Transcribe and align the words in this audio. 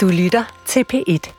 Du 0.00 0.08
lytter 0.08 0.62
til 0.66 0.84
P1. 0.92 1.32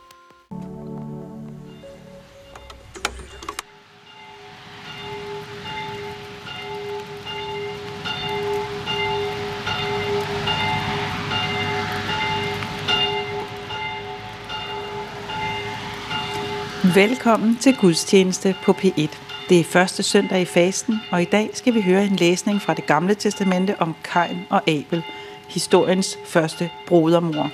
Velkommen 16.95 17.57
til 17.57 17.75
gudstjeneste 17.75 18.55
på 18.63 18.71
P1. 18.71 19.17
Det 19.49 19.59
er 19.59 19.63
første 19.63 20.03
søndag 20.03 20.41
i 20.41 20.45
fasten, 20.45 20.95
og 21.11 21.21
i 21.21 21.25
dag 21.25 21.49
skal 21.53 21.73
vi 21.73 21.81
høre 21.81 22.05
en 22.05 22.15
læsning 22.15 22.61
fra 22.61 22.73
det 22.73 22.85
gamle 22.85 23.15
testamente 23.15 23.81
om 23.81 23.95
Kain 24.03 24.39
og 24.49 24.61
Abel, 24.69 25.03
historiens 25.51 26.17
første 26.25 26.69
brodermor. 26.87 27.51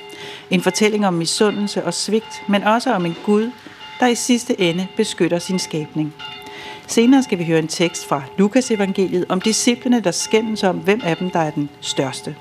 En 0.49 0.61
fortælling 0.61 1.07
om 1.07 1.13
misundelse 1.13 1.83
og 1.83 1.93
svigt, 1.93 2.43
men 2.47 2.63
også 2.63 2.93
om 2.93 3.05
en 3.05 3.15
Gud, 3.23 3.51
der 3.99 4.07
i 4.07 4.15
sidste 4.15 4.61
ende 4.61 4.87
beskytter 4.97 5.39
sin 5.39 5.59
skabning. 5.59 6.13
Senere 6.87 7.23
skal 7.23 7.39
vi 7.39 7.43
høre 7.43 7.59
en 7.59 7.67
tekst 7.67 8.07
fra 8.07 8.21
Lukas 8.37 8.71
evangeliet 8.71 9.25
om 9.29 9.41
disciplene, 9.41 9.99
der 9.99 10.11
skændes 10.11 10.63
om, 10.63 10.77
hvem 10.77 11.01
af 11.03 11.17
dem, 11.17 11.29
der 11.29 11.39
er 11.39 11.49
den 11.49 11.69
største. 11.81 12.35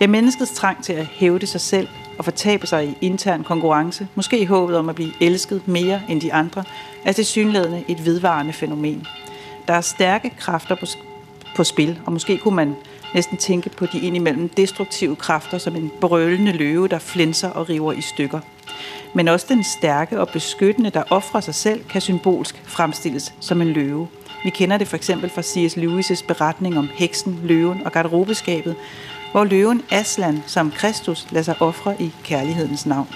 Ja, 0.00 0.06
menneskets 0.06 0.52
trang 0.52 0.84
til 0.84 0.92
at 0.92 1.06
hævde 1.06 1.46
sig 1.46 1.60
selv 1.60 1.88
og 2.18 2.24
fortabe 2.24 2.66
sig 2.66 2.86
i 2.88 2.96
intern 3.00 3.44
konkurrence, 3.44 4.08
måske 4.14 4.38
i 4.38 4.44
håbet 4.44 4.76
om 4.76 4.88
at 4.88 4.94
blive 4.94 5.12
elsket 5.20 5.68
mere 5.68 6.02
end 6.08 6.20
de 6.20 6.32
andre, 6.32 6.64
er 7.04 7.12
til 7.12 7.26
synlædende 7.26 7.84
et 7.88 8.04
vedvarende 8.04 8.52
fænomen. 8.52 9.06
Der 9.68 9.74
er 9.74 9.80
stærke 9.80 10.30
kræfter 10.38 10.74
på, 10.74 10.86
på 11.56 11.64
spil, 11.64 12.00
og 12.06 12.12
måske 12.12 12.38
kunne 12.38 12.56
man 12.56 12.76
næsten 13.16 13.36
tænke 13.36 13.70
på 13.70 13.86
de 13.86 14.00
indimellem 14.00 14.48
destruktive 14.48 15.16
kræfter 15.16 15.58
som 15.58 15.76
en 15.76 15.92
brølende 16.00 16.52
løve, 16.52 16.88
der 16.88 16.98
flænser 16.98 17.48
og 17.48 17.68
river 17.68 17.92
i 17.92 18.00
stykker. 18.00 18.40
Men 19.14 19.28
også 19.28 19.46
den 19.48 19.64
stærke 19.64 20.20
og 20.20 20.28
beskyttende, 20.28 20.90
der 20.90 21.02
offrer 21.10 21.40
sig 21.40 21.54
selv, 21.54 21.84
kan 21.84 22.00
symbolsk 22.00 22.62
fremstilles 22.64 23.34
som 23.40 23.62
en 23.62 23.68
løve. 23.68 24.08
Vi 24.44 24.50
kender 24.50 24.78
det 24.78 24.88
for 24.88 24.96
eksempel 24.96 25.30
fra 25.30 25.42
C.S. 25.42 25.76
Lewis' 25.76 26.26
beretning 26.26 26.78
om 26.78 26.88
heksen, 26.94 27.40
løven 27.44 27.82
og 27.84 27.92
garderobeskabet, 27.92 28.76
hvor 29.32 29.44
løven 29.44 29.82
Aslan 29.90 30.42
som 30.46 30.70
Kristus 30.70 31.26
lader 31.30 31.44
sig 31.44 31.62
ofre 31.62 32.02
i 32.02 32.12
kærlighedens 32.24 32.86
navn. 32.86 33.08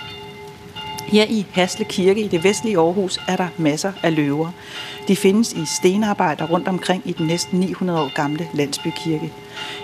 Her 1.06 1.24
i 1.28 1.46
Hasle 1.52 1.84
Kirke 1.84 2.20
i 2.20 2.28
det 2.28 2.44
vestlige 2.44 2.78
Aarhus 2.78 3.18
er 3.28 3.36
der 3.36 3.48
masser 3.56 3.92
af 4.02 4.14
løver. 4.14 4.50
De 5.08 5.16
findes 5.16 5.52
i 5.52 5.64
stenarbejder 5.64 6.46
rundt 6.46 6.68
omkring 6.68 7.02
i 7.04 7.12
den 7.12 7.26
næsten 7.26 7.60
900 7.60 8.00
år 8.00 8.14
gamle 8.14 8.48
landsbykirke. 8.54 9.32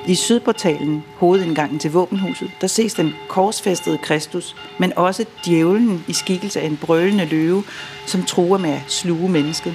I 0.06 0.14
sydportalen, 0.14 1.04
hovedindgangen 1.16 1.78
til 1.78 1.92
våbenhuset, 1.92 2.50
der 2.60 2.66
ses 2.66 2.94
den 2.94 3.14
korsfæstede 3.28 3.98
Kristus, 3.98 4.56
men 4.78 4.92
også 4.96 5.24
djævlen 5.44 6.04
i 6.08 6.12
skikkelse 6.12 6.60
af 6.60 6.66
en 6.66 6.76
brølende 6.76 7.24
løve, 7.24 7.64
som 8.06 8.22
truer 8.22 8.58
med 8.58 8.70
at 8.70 8.82
sluge 8.88 9.28
mennesket. 9.28 9.74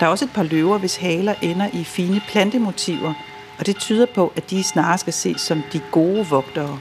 Der 0.00 0.06
er 0.06 0.10
også 0.10 0.24
et 0.24 0.32
par 0.34 0.42
løver, 0.42 0.78
hvis 0.78 0.96
haler 0.96 1.34
ender 1.42 1.68
i 1.72 1.84
fine 1.84 2.22
plantemotiver, 2.28 3.14
og 3.58 3.66
det 3.66 3.76
tyder 3.76 4.06
på, 4.14 4.32
at 4.36 4.50
de 4.50 4.62
snarere 4.62 4.98
skal 4.98 5.12
ses 5.12 5.40
som 5.40 5.62
de 5.72 5.80
gode 5.90 6.26
vogtere. 6.26 6.78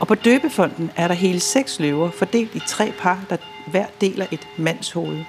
Og 0.00 0.06
på 0.06 0.14
døbefonden 0.14 0.90
er 0.96 1.08
der 1.08 1.14
hele 1.14 1.40
seks 1.40 1.80
løver, 1.80 2.10
fordelt 2.10 2.54
i 2.54 2.60
tre 2.66 2.92
par, 2.98 3.24
der 3.30 3.36
hver 3.66 3.86
deler 4.00 4.26
et 4.30 4.48
mandshoved. 4.56 5.24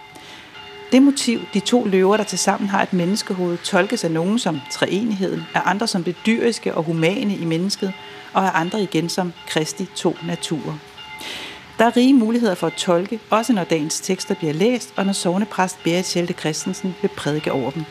Det 0.92 1.02
motiv, 1.02 1.40
de 1.54 1.60
to 1.60 1.86
løver, 1.86 2.18
der 2.18 2.24
tilsammen 2.24 2.70
har 2.70 2.84
et 2.84 2.94
menneskehoved, 2.94 3.58
tolkes 3.58 4.04
af 4.04 4.12
nogen 4.12 4.40
som 4.40 4.60
treenigheden, 4.72 5.44
af 5.54 5.62
andre 5.66 5.88
som 5.88 6.04
det 6.04 6.16
dyriske 6.26 6.76
og 6.76 6.84
humane 6.84 7.36
i 7.36 7.46
mennesket, 7.46 7.94
og 8.34 8.46
af 8.46 8.62
andre 8.62 8.82
igen 8.82 9.10
som 9.10 9.34
Kristi 9.48 9.86
to 9.96 10.16
naturer. 10.26 10.78
Der 11.80 11.86
er 11.86 11.98
rige 11.98 12.14
muligheder 12.14 12.56
for 12.56 12.68
at 12.68 12.74
tolke, 12.74 13.20
også 13.30 13.54
når 13.54 13.64
dagens 13.64 14.00
tekster 14.00 14.36
bliver 14.36 14.54
læst, 14.54 14.94
og 14.96 15.06
når 15.06 15.14
sovnepræst 15.14 15.84
Berit 15.84 16.06
Schelte 16.06 16.34
Christensen 16.34 16.96
vil 17.02 17.10
prædike 17.18 17.52
over 17.52 17.72
dem. 17.72 17.84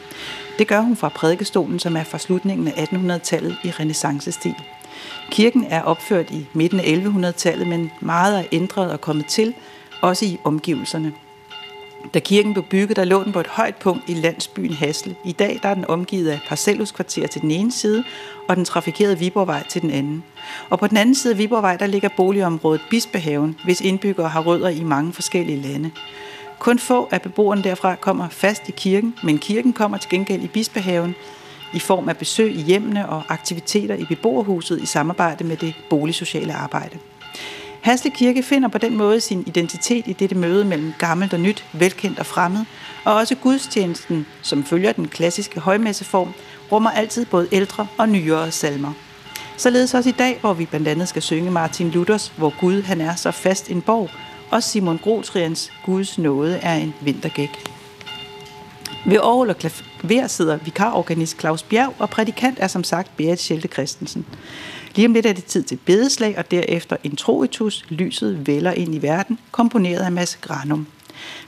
Det 0.58 0.68
gør 0.68 0.80
hun 0.80 0.96
fra 0.96 1.08
prædikestolen, 1.08 1.78
som 1.78 1.96
er 1.96 2.04
fra 2.04 2.18
slutningen 2.18 2.68
af 2.68 2.84
1800-tallet 2.84 3.56
i 3.64 3.70
renaissancestil. 3.70 4.54
Kirken 5.30 5.64
er 5.64 5.82
opført 5.82 6.30
i 6.30 6.46
midten 6.52 6.80
af 6.80 6.84
1100-tallet, 6.84 7.66
men 7.66 7.90
meget 8.00 8.38
er 8.38 8.44
ændret 8.52 8.92
og 8.92 9.00
kommet 9.00 9.26
til, 9.26 9.54
også 10.00 10.24
i 10.24 10.38
omgivelserne. 10.44 11.12
Da 12.14 12.20
kirken 12.20 12.52
blev 12.52 12.64
bygget, 12.64 12.96
der 12.96 13.04
lå 13.04 13.24
den 13.24 13.32
på 13.32 13.40
et 13.40 13.46
højt 13.46 13.76
punkt 13.76 14.08
i 14.08 14.14
landsbyen 14.14 14.72
Hasle. 14.72 15.16
I 15.24 15.32
dag 15.32 15.58
der 15.62 15.68
er 15.68 15.74
den 15.74 15.84
omgivet 15.84 16.28
af 16.30 16.40
parcelhuskvarter 16.48 17.26
til 17.26 17.42
den 17.42 17.50
ene 17.50 17.72
side, 17.72 18.04
og 18.48 18.56
den 18.56 18.64
trafikerede 18.64 19.18
Viborgvej 19.18 19.66
til 19.68 19.82
den 19.82 19.90
anden. 19.90 20.24
Og 20.70 20.78
på 20.78 20.86
den 20.86 20.96
anden 20.96 21.14
side 21.14 21.32
af 21.32 21.38
Viborgvej, 21.38 21.76
der 21.76 21.86
ligger 21.86 22.08
boligområdet 22.16 22.80
Bispehaven, 22.90 23.56
hvis 23.64 23.80
indbyggere 23.80 24.28
har 24.28 24.40
rødder 24.40 24.68
i 24.68 24.82
mange 24.82 25.12
forskellige 25.12 25.62
lande. 25.62 25.90
Kun 26.58 26.78
få 26.78 27.08
af 27.10 27.22
beboerne 27.22 27.62
derfra 27.62 27.94
kommer 27.94 28.28
fast 28.28 28.68
i 28.68 28.72
kirken, 28.72 29.14
men 29.22 29.38
kirken 29.38 29.72
kommer 29.72 29.98
til 29.98 30.10
gengæld 30.10 30.42
i 30.42 30.48
Bispehaven 30.48 31.14
i 31.74 31.78
form 31.78 32.08
af 32.08 32.16
besøg 32.16 32.54
i 32.54 32.60
hjemmene 32.60 33.08
og 33.08 33.22
aktiviteter 33.28 33.94
i 33.94 34.04
beboerhuset 34.04 34.82
i 34.82 34.86
samarbejde 34.86 35.44
med 35.44 35.56
det 35.56 35.74
boligsociale 35.90 36.54
arbejde. 36.54 36.98
Hasle 37.88 38.10
Kirke 38.10 38.42
finder 38.42 38.68
på 38.68 38.78
den 38.78 38.96
måde 38.96 39.20
sin 39.20 39.44
identitet 39.46 40.06
i 40.06 40.12
dette 40.12 40.34
møde 40.34 40.64
mellem 40.64 40.92
gammelt 40.98 41.32
og 41.32 41.40
nyt, 41.40 41.64
velkendt 41.72 42.18
og 42.18 42.26
fremmed, 42.26 42.64
og 43.04 43.14
også 43.14 43.34
gudstjenesten, 43.34 44.26
som 44.42 44.64
følger 44.64 44.92
den 44.92 45.08
klassiske 45.08 45.60
højmesseform, 45.60 46.32
rummer 46.72 46.90
altid 46.90 47.26
både 47.26 47.48
ældre 47.52 47.86
og 47.98 48.08
nyere 48.08 48.50
salmer. 48.50 48.92
Således 49.56 49.94
også 49.94 50.08
i 50.08 50.12
dag, 50.12 50.38
hvor 50.40 50.52
vi 50.52 50.66
blandt 50.66 50.88
andet 50.88 51.08
skal 51.08 51.22
synge 51.22 51.50
Martin 51.50 51.90
Luthers, 51.90 52.32
hvor 52.36 52.54
Gud 52.60 52.82
han 52.82 53.00
er 53.00 53.14
så 53.14 53.30
fast 53.30 53.70
en 53.70 53.82
borg, 53.82 54.10
og 54.50 54.62
Simon 54.62 54.98
Grotrians 54.98 55.72
Guds 55.84 56.18
nåde 56.18 56.56
er 56.56 56.74
en 56.74 56.94
vintergæk. 57.00 57.70
Ved 59.06 59.16
Aarhus 59.16 59.48
og 59.48 59.56
klaver 59.56 60.26
sidder 60.26 60.56
vikarorganist 60.56 61.40
Claus 61.40 61.62
Bjerg, 61.62 61.94
og 61.98 62.10
prædikant 62.10 62.58
er 62.60 62.68
som 62.68 62.84
sagt 62.84 63.16
Berit 63.16 63.40
Schelte 63.40 63.68
Christensen. 63.68 64.26
Lige 64.98 65.06
om 65.06 65.14
lidt 65.14 65.26
er 65.26 65.32
det 65.32 65.44
tid 65.44 65.62
til 65.62 65.76
bedeslag, 65.76 66.38
og 66.38 66.50
derefter 66.50 66.96
introitus, 67.04 67.84
lyset 67.88 68.46
vælger 68.46 68.72
ind 68.72 68.94
i 68.94 69.02
verden, 69.02 69.38
komponeret 69.50 70.00
af 70.00 70.12
Mads 70.12 70.36
Granum. 70.36 70.86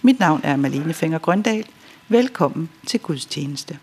Mit 0.03 0.21
navn 0.21 0.41
er 0.45 0.57
Malene 0.57 0.95
Fenger 0.95 1.19
Grøndal. 1.19 1.65
Velkommen 2.09 2.69
til 2.87 3.01
gudstjeneste. 3.01 3.79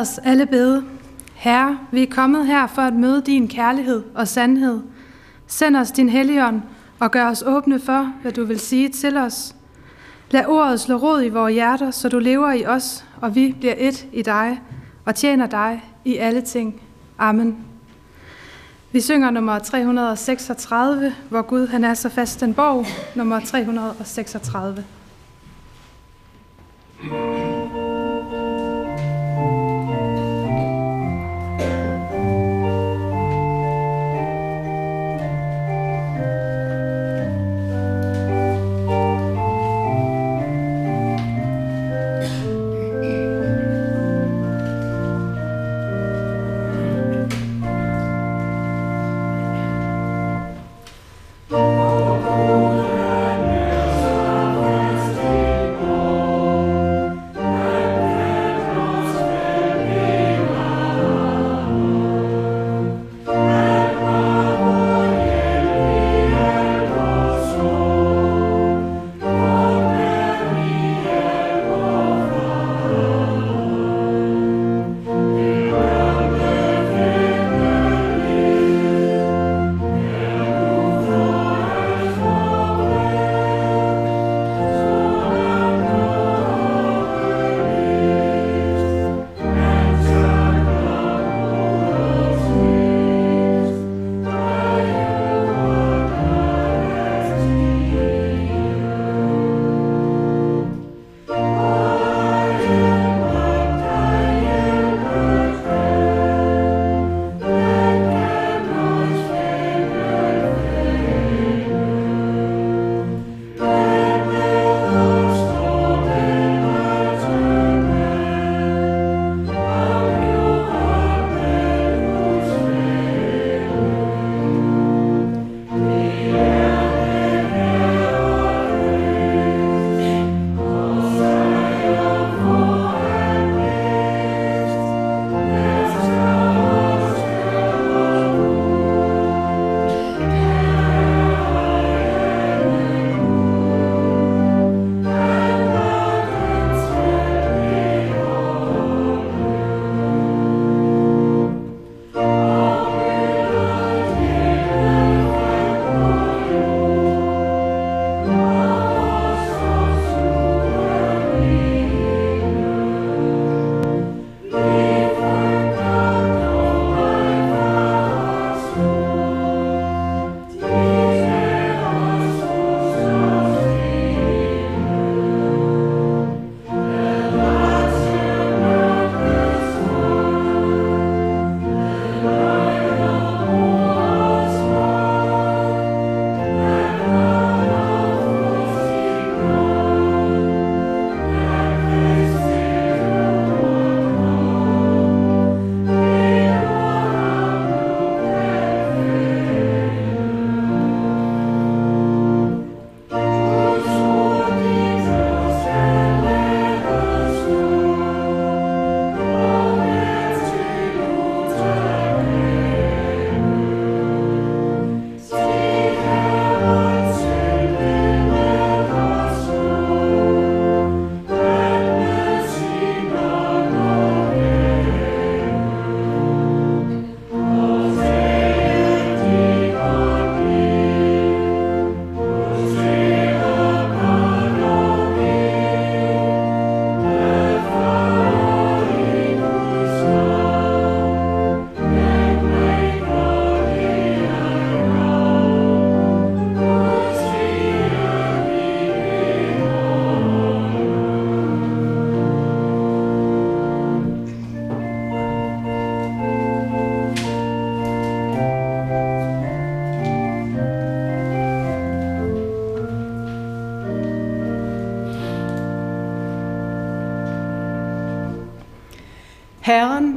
Lad 0.00 0.06
os 0.08 0.18
alle 0.18 0.46
bede. 0.46 0.84
Herre, 1.34 1.78
vi 1.90 2.02
er 2.02 2.06
kommet 2.10 2.46
her 2.46 2.66
for 2.66 2.82
at 2.82 2.94
møde 2.94 3.22
din 3.26 3.48
kærlighed 3.48 4.02
og 4.14 4.28
sandhed. 4.28 4.80
Send 5.46 5.76
os 5.76 5.90
din 5.90 6.08
helligånd 6.08 6.62
og 6.98 7.10
gør 7.10 7.26
os 7.26 7.42
åbne 7.46 7.80
for, 7.80 8.12
hvad 8.22 8.32
du 8.32 8.44
vil 8.44 8.60
sige 8.60 8.88
til 8.88 9.16
os. 9.16 9.54
Lad 10.30 10.46
ordet 10.46 10.80
slå 10.80 10.96
rod 10.96 11.22
i 11.22 11.28
vores 11.28 11.54
hjerter, 11.54 11.90
så 11.90 12.08
du 12.08 12.18
lever 12.18 12.52
i 12.52 12.66
os, 12.66 13.04
og 13.20 13.34
vi 13.34 13.56
bliver 13.60 13.74
et 13.78 14.06
i 14.12 14.22
dig 14.22 14.60
og 15.04 15.14
tjener 15.14 15.46
dig 15.46 15.84
i 16.04 16.16
alle 16.16 16.40
ting. 16.40 16.82
Amen. 17.18 17.56
Vi 18.92 19.00
synger 19.00 19.30
nummer 19.30 19.58
336, 19.58 21.14
hvor 21.28 21.42
Gud 21.42 21.66
han 21.66 21.84
er 21.84 21.94
så 21.94 22.08
fast 22.08 22.42
en 22.42 22.54
borg, 22.54 22.86
nummer 23.16 23.40
336. 23.40 24.84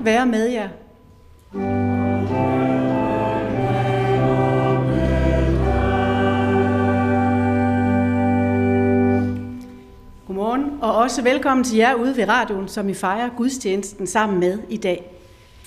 Herren 0.03 0.31
være 0.31 0.39
med 0.39 0.48
jer. 0.48 0.69
Godmorgen, 10.27 10.79
og 10.81 10.95
også 10.95 11.22
velkommen 11.22 11.63
til 11.63 11.77
jer 11.77 11.93
ude 11.93 12.17
ved 12.17 12.27
radioen, 12.27 12.67
som 12.67 12.89
I 12.89 12.93
fejrer 12.93 13.29
gudstjenesten 13.38 14.07
sammen 14.07 14.39
med 14.39 14.60
i 14.69 14.77
dag. 14.77 15.12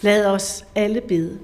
Lad 0.01 0.27
os 0.27 0.65
alle 0.75 1.01
bede. 1.01 1.39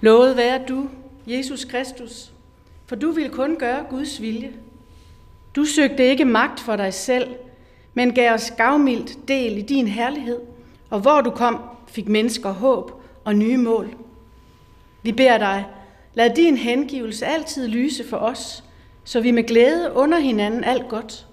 Lovet 0.00 0.36
være 0.36 0.60
du, 0.68 0.88
Jesus 1.26 1.64
Kristus, 1.64 2.32
for 2.86 2.96
du 2.96 3.10
vil 3.10 3.30
kun 3.30 3.56
gøre 3.56 3.84
Guds 3.90 4.20
vilje. 4.20 4.52
Du 5.56 5.64
søgte 5.64 6.04
ikke 6.06 6.24
magt 6.24 6.60
for 6.60 6.76
dig 6.76 6.94
selv, 6.94 7.28
men 7.94 8.14
gav 8.14 8.32
os 8.32 8.50
gavmildt 8.56 9.28
del 9.28 9.58
i 9.58 9.62
din 9.62 9.88
herlighed, 9.88 10.40
og 10.90 11.00
hvor 11.00 11.20
du 11.20 11.30
kom, 11.30 11.60
fik 11.86 12.08
mennesker 12.08 12.50
håb 12.50 13.02
og 13.24 13.34
nye 13.34 13.56
mål. 13.56 13.96
Vi 15.02 15.12
beder 15.12 15.38
dig, 15.38 15.64
lad 16.14 16.30
din 16.34 16.56
hengivelse 16.56 17.26
altid 17.26 17.68
lyse 17.68 18.08
for 18.08 18.16
os, 18.16 18.64
så 19.04 19.20
vi 19.20 19.30
med 19.30 19.44
glæde 19.44 19.92
under 19.94 20.18
hinanden 20.18 20.64
alt 20.64 20.88
godt. 20.88 21.26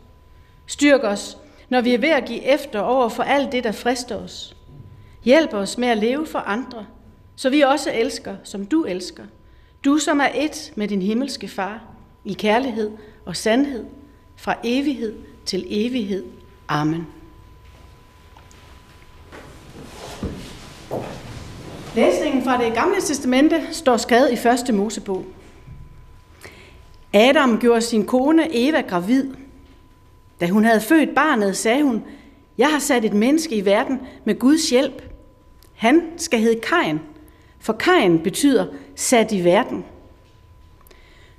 Styrk 0.65 1.03
os, 1.03 1.37
når 1.69 1.81
vi 1.81 1.93
er 1.93 1.97
ved 1.97 2.09
at 2.09 2.25
give 2.25 2.43
efter 2.43 2.79
over 2.79 3.09
for 3.09 3.23
alt 3.23 3.51
det, 3.51 3.63
der 3.63 3.71
frister 3.71 4.15
os. 4.15 4.55
Hjælp 5.23 5.53
os 5.53 5.77
med 5.77 5.87
at 5.87 5.97
leve 5.97 6.25
for 6.27 6.39
andre, 6.39 6.85
så 7.35 7.49
vi 7.49 7.61
også 7.61 7.91
elsker, 7.93 8.35
som 8.43 8.65
du 8.65 8.83
elsker. 8.83 9.23
Du, 9.85 9.97
som 9.97 10.19
er 10.19 10.29
et 10.35 10.73
med 10.75 10.87
din 10.87 11.01
himmelske 11.01 11.47
far, 11.47 11.81
i 12.25 12.33
kærlighed 12.33 12.91
og 13.25 13.35
sandhed, 13.35 13.85
fra 14.35 14.55
evighed 14.63 15.15
til 15.45 15.65
evighed. 15.69 16.25
Amen. 16.67 17.07
Læsningen 21.95 22.43
fra 22.43 22.63
det 22.63 22.73
gamle 22.73 23.01
testamente 23.01 23.61
står 23.71 23.97
skrevet 23.97 24.31
i 24.31 24.35
første 24.35 24.73
Mosebog. 24.73 25.25
Adam 27.13 27.59
gjorde 27.59 27.81
sin 27.81 28.05
kone 28.05 28.47
Eva 28.51 28.81
gravid. 28.81 29.33
Da 30.41 30.47
hun 30.47 30.65
havde 30.65 30.81
født 30.81 31.15
barnet, 31.15 31.57
sagde 31.57 31.83
hun, 31.83 32.03
jeg 32.57 32.71
har 32.71 32.79
sat 32.79 33.05
et 33.05 33.13
menneske 33.13 33.55
i 33.55 33.65
verden 33.65 33.99
med 34.25 34.39
Guds 34.39 34.69
hjælp. 34.69 35.01
Han 35.75 36.01
skal 36.17 36.39
hedde 36.39 36.59
Kain, 36.59 36.99
for 37.59 37.73
Kain 37.73 38.19
betyder 38.19 38.65
sat 38.95 39.31
i 39.31 39.43
verden. 39.43 39.85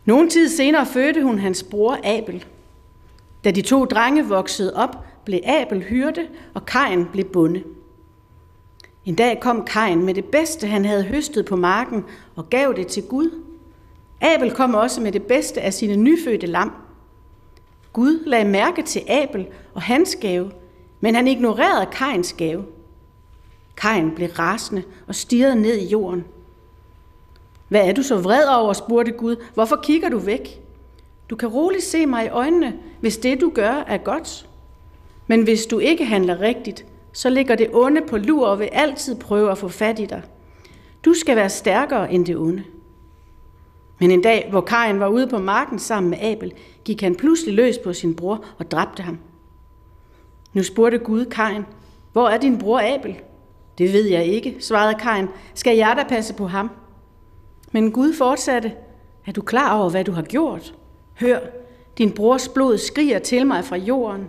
Nogen 0.04 0.30
tid 0.30 0.48
senere 0.48 0.86
fødte 0.86 1.22
hun 1.22 1.38
hans 1.38 1.62
bror 1.62 1.98
Abel. 2.04 2.44
Da 3.44 3.50
de 3.50 3.62
to 3.62 3.84
drenge 3.84 4.26
voksede 4.26 4.76
op, 4.76 5.04
blev 5.24 5.40
Abel 5.44 5.82
hyrde, 5.82 6.28
og 6.54 6.66
Kain 6.66 7.06
blev 7.12 7.24
bonde. 7.24 7.62
En 9.04 9.14
dag 9.14 9.40
kom 9.40 9.64
Kain 9.64 10.04
med 10.04 10.14
det 10.14 10.24
bedste, 10.24 10.66
han 10.66 10.84
havde 10.84 11.04
høstet 11.04 11.46
på 11.46 11.56
marken, 11.56 12.04
og 12.36 12.50
gav 12.50 12.72
det 12.76 12.86
til 12.86 13.02
Gud. 13.02 13.42
Abel 14.20 14.50
kom 14.50 14.74
også 14.74 15.00
med 15.00 15.12
det 15.12 15.22
bedste 15.22 15.60
af 15.60 15.74
sine 15.74 15.96
nyfødte 15.96 16.46
lam. 16.46 16.72
Gud 17.92 18.24
lagde 18.26 18.48
mærke 18.48 18.82
til 18.82 19.02
Abel 19.08 19.46
og 19.74 19.82
hans 19.82 20.16
gave, 20.20 20.50
men 21.00 21.14
han 21.14 21.28
ignorerede 21.28 21.86
Kains 21.92 22.32
gave. 22.32 22.64
Kain 23.76 24.10
blev 24.14 24.28
rasende 24.28 24.82
og 25.06 25.14
stirrede 25.14 25.60
ned 25.60 25.78
i 25.78 25.86
jorden. 25.86 26.24
Hvad 27.68 27.88
er 27.88 27.92
du 27.92 28.02
så 28.02 28.16
vred 28.16 28.44
over, 28.44 28.72
spurgte 28.72 29.12
Gud. 29.12 29.36
Hvorfor 29.54 29.76
kigger 29.76 30.08
du 30.08 30.18
væk? 30.18 30.62
Du 31.30 31.36
kan 31.36 31.48
roligt 31.48 31.84
se 31.84 32.06
mig 32.06 32.24
i 32.24 32.28
øjnene, 32.28 32.74
hvis 33.00 33.16
det 33.16 33.40
du 33.40 33.52
gør 33.54 33.84
er 33.86 33.98
godt. 33.98 34.48
Men 35.26 35.42
hvis 35.42 35.66
du 35.66 35.78
ikke 35.78 36.04
handler 36.04 36.40
rigtigt, 36.40 36.86
så 37.12 37.30
ligger 37.30 37.54
det 37.54 37.68
onde 37.72 38.00
på 38.08 38.16
lur 38.16 38.46
og 38.46 38.58
vil 38.58 38.68
altid 38.72 39.16
prøve 39.16 39.50
at 39.50 39.58
få 39.58 39.68
fat 39.68 39.98
i 39.98 40.06
dig. 40.06 40.22
Du 41.04 41.14
skal 41.14 41.36
være 41.36 41.50
stærkere 41.50 42.12
end 42.12 42.26
det 42.26 42.36
onde. 42.36 42.64
Men 44.00 44.10
en 44.10 44.22
dag, 44.22 44.46
hvor 44.50 44.60
Kain 44.60 45.00
var 45.00 45.08
ude 45.08 45.26
på 45.26 45.38
marken 45.38 45.78
sammen 45.78 46.10
med 46.10 46.18
Abel, 46.22 46.52
gik 46.84 47.02
han 47.02 47.16
pludselig 47.16 47.54
løs 47.54 47.78
på 47.78 47.92
sin 47.92 48.14
bror 48.14 48.44
og 48.58 48.70
dræbte 48.70 49.02
ham. 49.02 49.18
Nu 50.52 50.62
spurgte 50.62 50.98
Gud 50.98 51.24
Kain, 51.24 51.62
hvor 52.12 52.28
er 52.28 52.38
din 52.38 52.58
bror 52.58 52.80
Abel? 52.94 53.16
Det 53.78 53.92
ved 53.92 54.04
jeg 54.04 54.24
ikke, 54.24 54.56
svarede 54.60 54.94
Kain. 54.94 55.28
Skal 55.54 55.76
jeg 55.76 55.94
da 55.96 56.04
passe 56.08 56.34
på 56.34 56.46
ham? 56.46 56.70
Men 57.72 57.92
Gud 57.92 58.12
fortsatte, 58.12 58.72
er 59.26 59.32
du 59.32 59.42
klar 59.42 59.78
over, 59.78 59.90
hvad 59.90 60.04
du 60.04 60.12
har 60.12 60.22
gjort? 60.22 60.74
Hør, 61.20 61.38
din 61.98 62.12
brors 62.12 62.48
blod 62.48 62.78
skriger 62.78 63.18
til 63.18 63.46
mig 63.46 63.64
fra 63.64 63.76
jorden. 63.76 64.28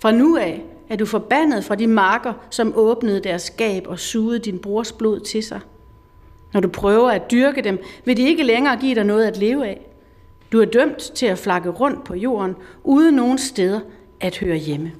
Fra 0.00 0.12
nu 0.12 0.36
af 0.36 0.64
er 0.88 0.96
du 0.96 1.06
forbandet 1.06 1.64
fra 1.64 1.74
de 1.74 1.86
marker, 1.86 2.32
som 2.50 2.72
åbnede 2.76 3.20
deres 3.20 3.42
skab 3.42 3.86
og 3.86 3.98
sugede 3.98 4.38
din 4.38 4.58
brors 4.58 4.92
blod 4.92 5.20
til 5.20 5.42
sig. 5.42 5.60
Når 6.52 6.60
du 6.60 6.68
prøver 6.68 7.10
at 7.10 7.30
dyrke 7.30 7.62
dem, 7.62 7.78
vil 8.04 8.16
de 8.16 8.22
ikke 8.22 8.42
længere 8.42 8.76
give 8.76 8.94
dig 8.94 9.04
noget 9.04 9.26
at 9.26 9.36
leve 9.36 9.66
af. 9.66 9.86
Du 10.52 10.60
er 10.60 10.64
dømt 10.64 10.98
til 10.98 11.26
at 11.26 11.38
flakke 11.38 11.70
rundt 11.70 12.04
på 12.04 12.14
jorden, 12.14 12.56
uden 12.84 13.14
nogen 13.14 13.38
steder 13.38 13.80
at 14.20 14.36
høre 14.36 14.56
hjemme. 14.56 14.92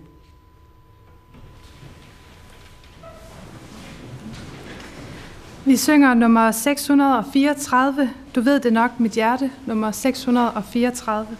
Vi 5.64 5.76
synger 5.76 6.14
nummer 6.14 6.50
634. 6.50 8.10
Du 8.34 8.40
ved 8.40 8.60
det 8.60 8.72
nok, 8.72 9.00
mit 9.00 9.12
hjerte. 9.12 9.50
Nummer 9.66 9.90
634. 9.90 11.36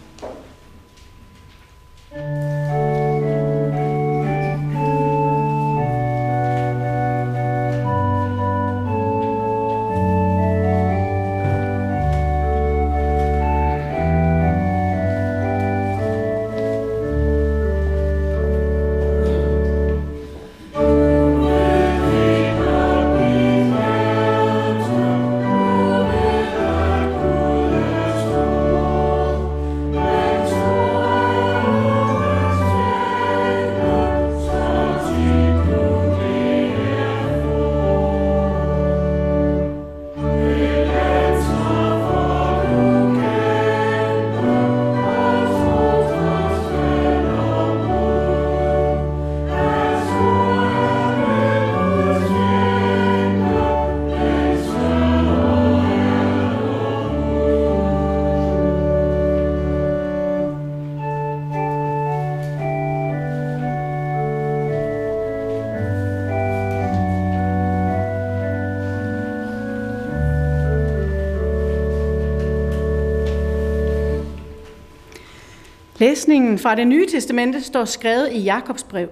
Læsningen 75.99 76.59
fra 76.59 76.75
det 76.75 76.87
nye 76.87 77.07
testamente 77.07 77.61
står 77.61 77.85
skrevet 77.85 78.29
i 78.31 78.39
Jakobs 78.39 78.83
brev. 78.83 79.07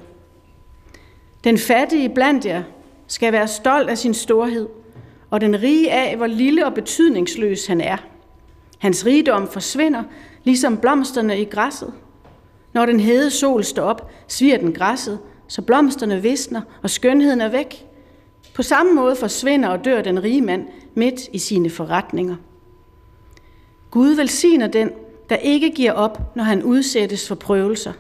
Den 1.44 1.58
fattige 1.58 2.10
blandt 2.10 2.46
jer 2.46 2.64
skal 3.08 3.34
være 3.34 3.48
stolt 3.48 3.90
af 3.90 3.98
sin 3.98 4.14
storhed, 4.14 4.68
og 5.30 5.42
den 5.42 5.62
rige 5.62 5.92
af, 5.92 6.18
hvor 6.18 6.28
lille 6.28 6.66
og 6.66 6.74
betydningsløs 6.74 7.68
han 7.68 7.82
er. 7.82 7.98
Hans 8.78 9.06
rigdom 9.06 9.48
forsvinder, 9.48 10.04
ligesom 10.44 10.78
blomsterne 10.78 11.42
i 11.42 11.46
græsset. 11.46 11.94
Når 12.74 12.86
den 12.86 13.00
hede 13.00 13.32
sol 13.32 13.64
står 13.64 13.84
op, 13.84 14.12
sviger 14.28 14.58
den 14.58 14.74
græsset, 14.74 15.20
så 15.48 15.62
blomsterne 15.62 16.22
visner, 16.22 16.62
og 16.84 16.90
skønheden 16.90 17.42
er 17.42 17.50
væk. 17.50 17.86
På 18.56 18.64
samme 18.64 18.94
måde 18.94 19.16
forsvinder 19.16 19.70
og 19.70 19.86
dør 19.86 20.02
den 20.02 20.24
rige 20.24 20.42
mand 20.42 20.68
midt 20.96 21.22
i 21.34 21.38
sine 21.38 21.70
forretninger. 21.70 22.36
Gud 23.92 24.10
velsigner 24.10 24.68
den, 24.68 24.92
der 25.30 25.36
ikke 25.36 25.72
giver 25.72 25.92
op, 25.92 26.36
når 26.36 26.44
han 26.44 26.64
udsættes 26.64 27.28
for 27.28 27.36
prøvelser. 27.36 27.94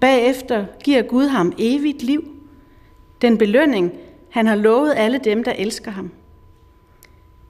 Bagefter 0.00 0.64
giver 0.84 1.02
Gud 1.02 1.26
ham 1.26 1.52
evigt 1.58 2.02
liv, 2.02 2.24
den 3.22 3.38
belønning, 3.38 3.92
han 4.30 4.46
har 4.46 4.54
lovet 4.54 4.94
alle 4.96 5.20
dem, 5.24 5.44
der 5.44 5.52
elsker 5.52 5.90
ham. 5.90 6.10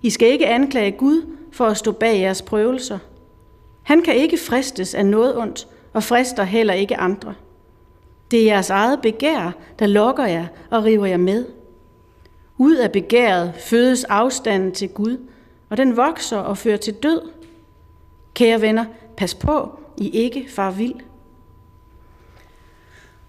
I 0.03 0.11
skal 0.11 0.29
ikke 0.29 0.47
anklage 0.47 0.93
Gud 0.93 1.23
for 1.53 1.67
at 1.67 1.77
stå 1.77 1.93
bag 1.93 2.21
jeres 2.21 2.43
prøvelser. 2.43 2.99
Han 3.83 4.03
kan 4.03 4.15
ikke 4.15 4.39
fristes 4.39 4.95
af 4.95 5.07
noget 5.07 5.39
ondt, 5.39 5.69
og 5.93 6.03
frister 6.03 6.45
heller 6.45 6.75
ikke 6.75 6.97
andre. 6.97 7.35
Det 8.31 8.41
er 8.41 8.45
jeres 8.45 8.71
eget 8.71 9.01
begær, 9.03 9.57
der 9.79 9.87
lokker 9.87 10.27
jer 10.27 10.47
og 10.71 10.85
river 10.85 11.07
jer 11.07 11.17
med. 11.17 11.47
Ud 12.59 12.77
af 12.77 12.93
begæret 12.93 13.53
fødes 13.59 14.05
afstanden 14.05 14.73
til 14.73 14.89
Gud, 14.89 15.17
og 15.71 15.77
den 15.77 15.97
vokser 15.97 16.39
og 16.39 16.59
fører 16.59 16.77
til 16.77 16.95
død. 16.95 17.21
Kære 18.35 18.61
venner, 18.61 18.85
pas 19.17 19.35
på, 19.35 19.79
I 19.99 20.11
ikke 20.11 20.47
far 20.51 20.71
vild. 20.71 20.95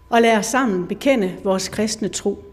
Og 0.10 0.22
lad 0.22 0.38
os 0.38 0.46
sammen 0.46 0.88
bekende 0.88 1.36
vores 1.44 1.70
kristne 1.70 2.08
tro. 2.08 2.44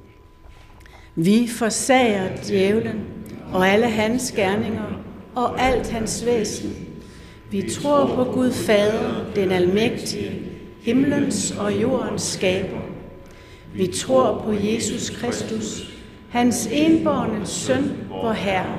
Vi 1.14 1.48
forsager 1.48 2.36
djævlen 2.36 3.00
og 3.52 3.68
alle 3.68 3.86
hans 3.86 4.32
gerninger 4.32 5.02
og 5.34 5.60
alt 5.60 5.90
hans 5.90 6.26
væsen. 6.26 6.86
Vi 7.50 7.70
tror 7.70 8.06
på 8.06 8.24
Gud 8.24 8.52
Fader, 8.52 9.32
den 9.34 9.50
almægtige, 9.50 10.42
himlens 10.80 11.50
og 11.50 11.82
jordens 11.82 12.22
skaber. 12.22 12.80
Vi 13.74 13.86
tror 13.86 14.42
på 14.44 14.52
Jesus 14.52 15.10
Kristus, 15.10 15.92
hans 16.30 16.68
enborne 16.72 17.46
søn, 17.46 18.06
vor 18.08 18.32
Herre, 18.32 18.78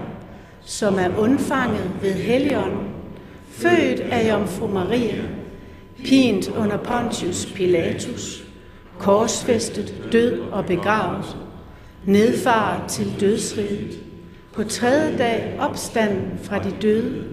som 0.62 1.00
er 1.00 1.18
undfanget 1.18 1.92
ved 2.02 2.14
Helligånden, 2.14 2.91
født 3.62 4.00
af 4.00 4.30
Jomfru 4.30 4.68
Maria, 4.68 5.22
pint 6.06 6.48
under 6.58 6.78
Pontius 6.78 7.46
Pilatus, 7.56 8.44
korsfæstet, 9.00 10.10
død 10.12 10.40
og 10.40 10.66
begravet, 10.66 11.38
nedfaret 12.06 12.90
til 12.90 13.16
dødsriget, 13.20 14.00
på 14.54 14.64
tredje 14.64 15.18
dag 15.18 15.56
opstanden 15.60 16.40
fra 16.44 16.60
de 16.60 16.72
døde, 16.82 17.24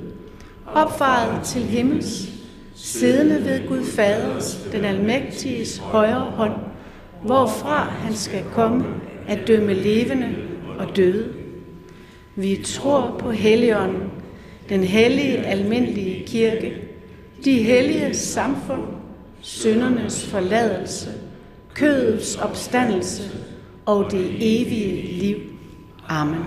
opfaret 0.67 1.45
til 1.45 1.63
himmels, 1.63 2.29
siddende 2.75 3.45
ved 3.45 3.69
Gud 3.69 3.85
Faders, 3.85 4.69
den 4.73 4.85
almægtiges 4.85 5.79
højre 5.79 6.31
hånd, 6.35 6.55
hvorfra 7.23 7.83
han 7.85 8.15
skal 8.15 8.45
komme 8.53 8.85
at 9.29 9.39
dømme 9.47 9.75
levende 9.75 10.29
og 10.79 10.97
døde. 10.97 11.29
Vi 12.37 12.61
tror 12.65 13.17
på 13.19 13.31
Helligånden, 13.31 14.03
den 14.69 14.85
hellige 14.85 15.39
almindelige 15.39 16.27
kirke, 16.27 16.75
de 17.45 17.63
hellige 17.63 18.15
samfund, 18.15 18.83
syndernes 19.41 20.27
forladelse, 20.27 21.11
kødets 21.75 22.37
opstandelse 22.37 23.23
og 23.87 24.11
det 24.11 24.31
evige 24.37 25.19
liv. 25.19 25.37
Amen. 26.09 26.45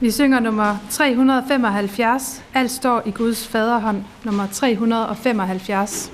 Vi 0.00 0.10
synger 0.10 0.40
nummer 0.40 0.76
375. 0.90 2.44
Alt 2.54 2.70
står 2.70 3.02
i 3.06 3.10
Guds 3.10 3.48
faderhånd. 3.48 4.04
Nummer 4.24 4.46
375. 4.46 6.12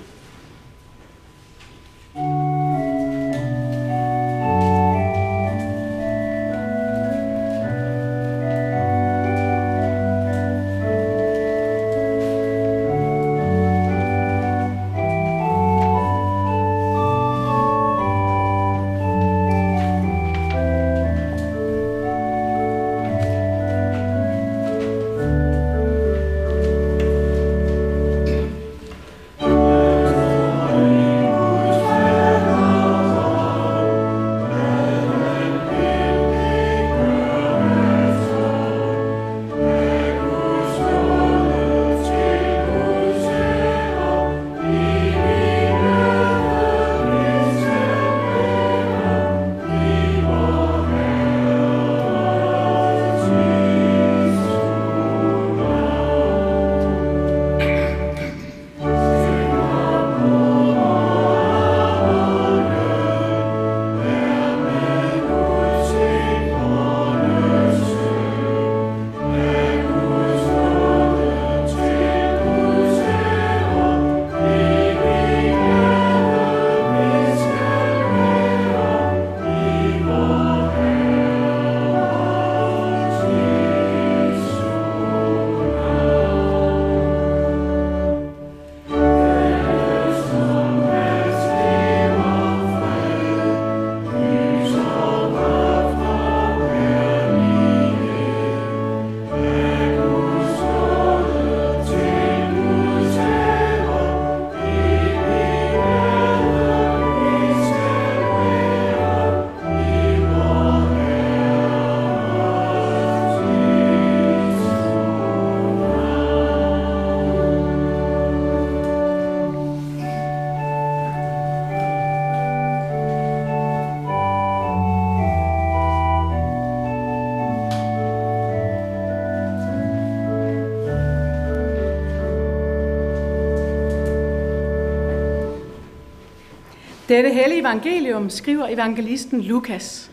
Dette 137.08 137.30
hellige 137.30 137.60
evangelium 137.60 138.30
skriver 138.30 138.66
evangelisten 138.68 139.40
Lukas. 139.40 140.10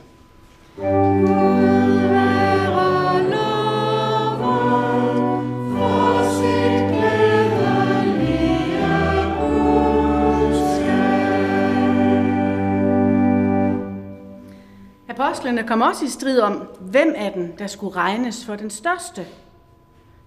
Apostlene 15.10 15.64
kom 15.68 15.82
også 15.82 16.06
i 16.06 16.10
strid 16.10 16.40
om, 16.40 16.68
hvem 16.80 17.14
af 17.18 17.32
dem, 17.32 17.58
der 17.58 17.68
skulle 17.68 17.96
regnes 17.96 18.46
for 18.46 18.56
den 18.56 18.70
største. 18.70 19.26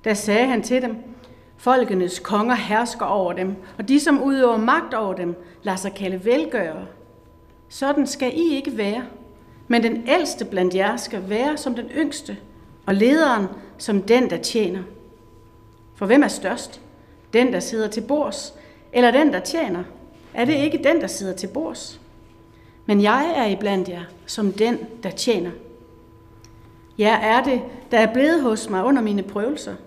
Da 0.04 0.14
sagde 0.14 0.46
han 0.46 0.62
til 0.62 0.82
dem, 0.82 0.96
Folkenes 1.66 2.18
konger 2.18 2.54
hersker 2.54 3.06
over 3.06 3.32
dem, 3.32 3.56
og 3.78 3.88
de, 3.88 4.00
som 4.00 4.22
udøver 4.22 4.56
magt 4.56 4.94
over 4.94 5.14
dem, 5.14 5.34
lader 5.62 5.76
sig 5.76 5.94
kalde 5.94 6.24
velgørere. 6.24 6.86
Sådan 7.68 8.06
skal 8.06 8.32
I 8.34 8.56
ikke 8.56 8.76
være. 8.76 9.04
Men 9.68 9.82
den 9.82 10.08
ældste 10.08 10.44
blandt 10.44 10.74
jer 10.74 10.96
skal 10.96 11.28
være 11.28 11.56
som 11.56 11.74
den 11.74 11.86
yngste, 11.86 12.36
og 12.86 12.94
lederen 12.94 13.46
som 13.78 14.02
den, 14.02 14.30
der 14.30 14.36
tjener. 14.36 14.82
For 15.94 16.06
hvem 16.06 16.22
er 16.22 16.28
størst? 16.28 16.80
Den, 17.32 17.52
der 17.52 17.60
sidder 17.60 17.88
til 17.88 18.00
bords, 18.00 18.54
eller 18.92 19.10
den, 19.10 19.32
der 19.32 19.40
tjener? 19.40 19.84
Er 20.34 20.44
det 20.44 20.54
ikke 20.54 20.80
den, 20.84 21.00
der 21.00 21.06
sidder 21.06 21.34
til 21.34 21.46
bords? 21.46 22.00
Men 22.86 23.02
jeg 23.02 23.32
er 23.36 23.46
iblandt 23.46 23.88
jer 23.88 24.02
som 24.26 24.52
den, 24.52 24.78
der 25.02 25.10
tjener. 25.10 25.50
Jeg 26.98 27.20
er 27.22 27.42
det, 27.42 27.62
der 27.90 27.98
er 27.98 28.12
blevet 28.12 28.42
hos 28.42 28.70
mig 28.70 28.84
under 28.84 29.02
mine 29.02 29.22
prøvelser– 29.22 29.74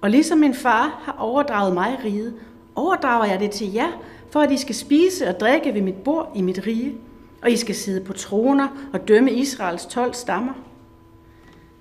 og 0.00 0.10
ligesom 0.10 0.38
min 0.38 0.54
far 0.54 1.00
har 1.02 1.16
overdraget 1.18 1.74
mig 1.74 1.98
riget, 2.04 2.34
overdrager 2.74 3.24
jeg 3.24 3.40
det 3.40 3.50
til 3.50 3.72
jer, 3.72 3.88
for 4.30 4.40
at 4.40 4.50
I 4.50 4.56
skal 4.56 4.74
spise 4.74 5.28
og 5.28 5.40
drikke 5.40 5.74
ved 5.74 5.82
mit 5.82 5.94
bord 5.94 6.32
i 6.34 6.42
mit 6.42 6.66
rige, 6.66 6.94
og 7.42 7.50
I 7.50 7.56
skal 7.56 7.74
sidde 7.74 8.04
på 8.04 8.12
troner 8.12 8.68
og 8.92 9.08
dømme 9.08 9.32
Israels 9.32 9.86
12 9.86 10.14
stammer. 10.14 10.52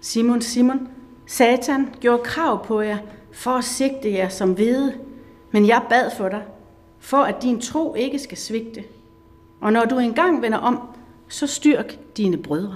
Simon, 0.01 0.41
Simon, 0.41 0.87
Satan 1.25 1.89
gjorde 1.99 2.23
krav 2.23 2.65
på 2.65 2.81
jer 2.81 2.97
for 3.33 3.51
at 3.51 3.63
sigte 3.63 4.11
jer 4.11 4.29
som 4.29 4.53
hvede, 4.53 4.93
men 5.51 5.67
jeg 5.67 5.81
bad 5.89 6.11
for 6.17 6.29
dig, 6.29 6.43
for 6.99 7.17
at 7.17 7.43
din 7.43 7.61
tro 7.61 7.95
ikke 7.95 8.19
skal 8.19 8.37
svigte. 8.37 8.83
Og 9.61 9.73
når 9.73 9.85
du 9.85 9.97
engang 9.97 10.41
vender 10.41 10.57
om, 10.57 10.79
så 11.27 11.47
styrk 11.47 11.99
dine 12.17 12.37
brødre. 12.37 12.75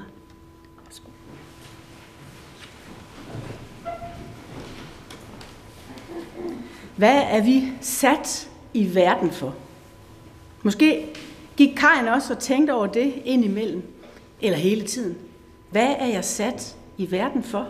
Hvad 7.01 7.21
er 7.29 7.43
vi 7.43 7.71
sat 7.81 8.49
i 8.73 8.95
verden 8.95 9.31
for? 9.31 9.55
Måske 10.63 11.05
gik 11.57 11.75
Kajen 11.77 12.07
også 12.07 12.33
og 12.33 12.39
tænkte 12.39 12.73
over 12.73 12.87
det 12.87 13.13
indimellem, 13.25 13.83
eller 14.41 14.57
hele 14.57 14.81
tiden. 14.87 15.17
Hvad 15.71 15.95
er 15.99 16.05
jeg 16.05 16.25
sat 16.25 16.75
i 16.97 17.11
verden 17.11 17.43
for? 17.43 17.67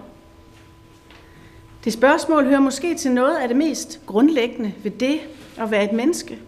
Det 1.83 1.93
spørgsmål 1.93 2.45
hører 2.45 2.59
måske 2.59 2.95
til 2.95 3.11
noget 3.11 3.37
af 3.37 3.47
det 3.47 3.57
mest 3.57 3.99
grundlæggende 4.05 4.73
ved 4.83 4.91
det 4.91 5.19
at 5.57 5.71
være 5.71 5.83
et 5.83 5.93
menneske. 5.93 6.39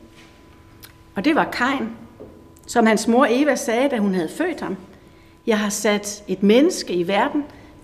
Og 1.16 1.26
det 1.26 1.36
var 1.36 1.52
Kain, 1.52 1.90
som 2.68 2.86
hans 2.86 3.08
mor 3.08 3.28
Eva 3.30 3.56
sagde, 3.56 3.90
da 3.90 3.98
hun 3.98 4.14
havde 4.14 4.30
født 4.30 4.62
ham. 4.62 4.78
Jeg 5.48 5.60
har 5.60 5.70
sat 5.70 6.24
et 6.28 6.44
menneske 6.44 6.94
i 6.94 7.08
verden 7.08 7.44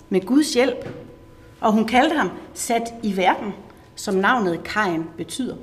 med 0.10 0.26
Guds 0.26 0.54
hjælp. 0.54 0.90
Og 1.62 1.72
hun 1.72 1.86
kaldte 1.86 2.18
ham 2.18 2.30
sat 2.54 2.94
i 3.04 3.18
verden, 3.18 3.54
som 4.00 4.16
navnet 4.16 4.64
Kain 4.64 5.10
betyder. 5.18 5.56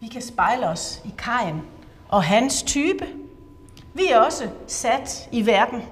Vi 0.00 0.08
kan 0.08 0.22
spejle 0.22 0.68
os 0.68 1.02
i 1.04 1.14
Kain 1.18 1.62
og 2.08 2.24
hans 2.24 2.62
type. 2.62 3.06
Vi 3.94 4.06
er 4.06 4.18
også 4.18 4.48
sat 4.66 5.28
i 5.32 5.46
verden 5.46 5.82